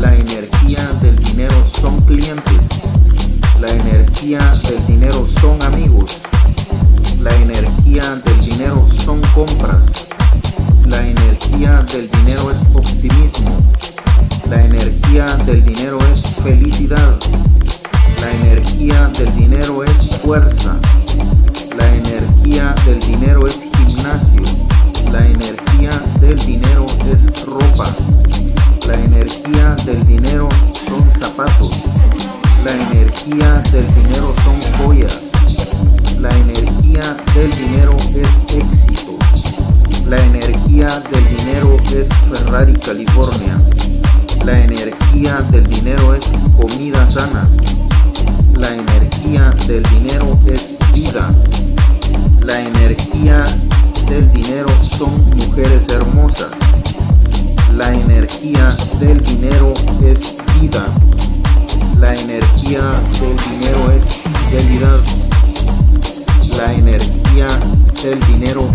La 0.00 0.16
energía 0.16 0.88
del 1.00 1.16
dinero 1.22 1.54
son 1.80 2.00
clientes. 2.00 2.64
La 3.60 3.70
energía 3.70 4.40
del 4.68 4.84
dinero 4.88 5.24
son 5.40 5.62
amigos. 5.62 6.20
La 7.20 7.32
energía 7.36 8.20
del 8.24 8.40
dinero 8.40 8.88
son 9.04 9.20
compras. 9.36 10.08
La 10.86 10.98
energía 10.98 11.86
del 11.92 12.10
dinero 12.10 12.50
es 12.50 12.58
optimismo. 12.74 13.62
La 14.50 14.64
energía 14.64 15.26
del 15.46 15.62
dinero 15.62 15.98
es 16.12 16.22
felicidad. 16.42 17.20
La 18.20 18.30
energía 18.30 19.08
del 19.18 19.34
dinero 19.34 19.84
es 19.84 20.20
fuerza. 20.22 20.76
La 21.76 21.94
energía 21.94 22.74
del 22.84 23.00
dinero 23.00 23.46
es 23.46 23.60
gimnasio. 23.76 24.42
La 25.10 25.26
energía 25.26 25.90
del 26.20 26.38
dinero 26.38 26.86
es 27.12 27.44
ropa. 27.46 27.88
La 28.86 28.94
energía 28.94 29.76
del 29.84 30.06
dinero 30.06 30.48
son 30.88 31.10
zapatos. 31.12 31.82
La 32.64 32.72
energía 32.72 33.62
del 33.72 33.86
dinero 33.94 34.34
son 34.44 34.60
joyas. 34.78 35.20
La 36.20 36.30
energía 36.30 37.16
del 37.34 37.50
dinero 37.50 37.96
es 37.96 38.56
éxito. 38.56 39.18
La 40.08 40.16
energía 40.24 40.88
del 41.10 41.36
dinero 41.36 41.76
es 41.94 42.08
Ferrari, 42.30 42.74
California. 42.74 43.60
La 44.44 44.60
energía 44.60 45.36
del 45.50 45.66
dinero 45.68 46.14
es 46.14 46.30
comida 46.56 47.08
sana. 47.10 47.48
La 48.62 48.68
energía 48.76 49.50
del 49.66 49.82
dinero 49.82 50.38
es 50.46 50.70
vida. 50.94 51.34
La 52.46 52.60
energía 52.60 53.44
del 54.08 54.32
dinero 54.32 54.68
son 54.96 55.24
mujeres 55.30 55.88
hermosas. 55.88 56.50
La 57.76 57.92
energía 57.92 58.76
del 59.00 59.20
dinero 59.20 59.74
es 60.04 60.36
vida. 60.60 60.86
La 61.98 62.14
energía 62.14 63.02
del 63.20 63.36
dinero 63.50 63.90
es 63.90 64.22
fidelidad. 64.48 65.00
La 66.56 66.72
energía 66.72 67.48
del 68.00 68.20
dinero 68.28 68.72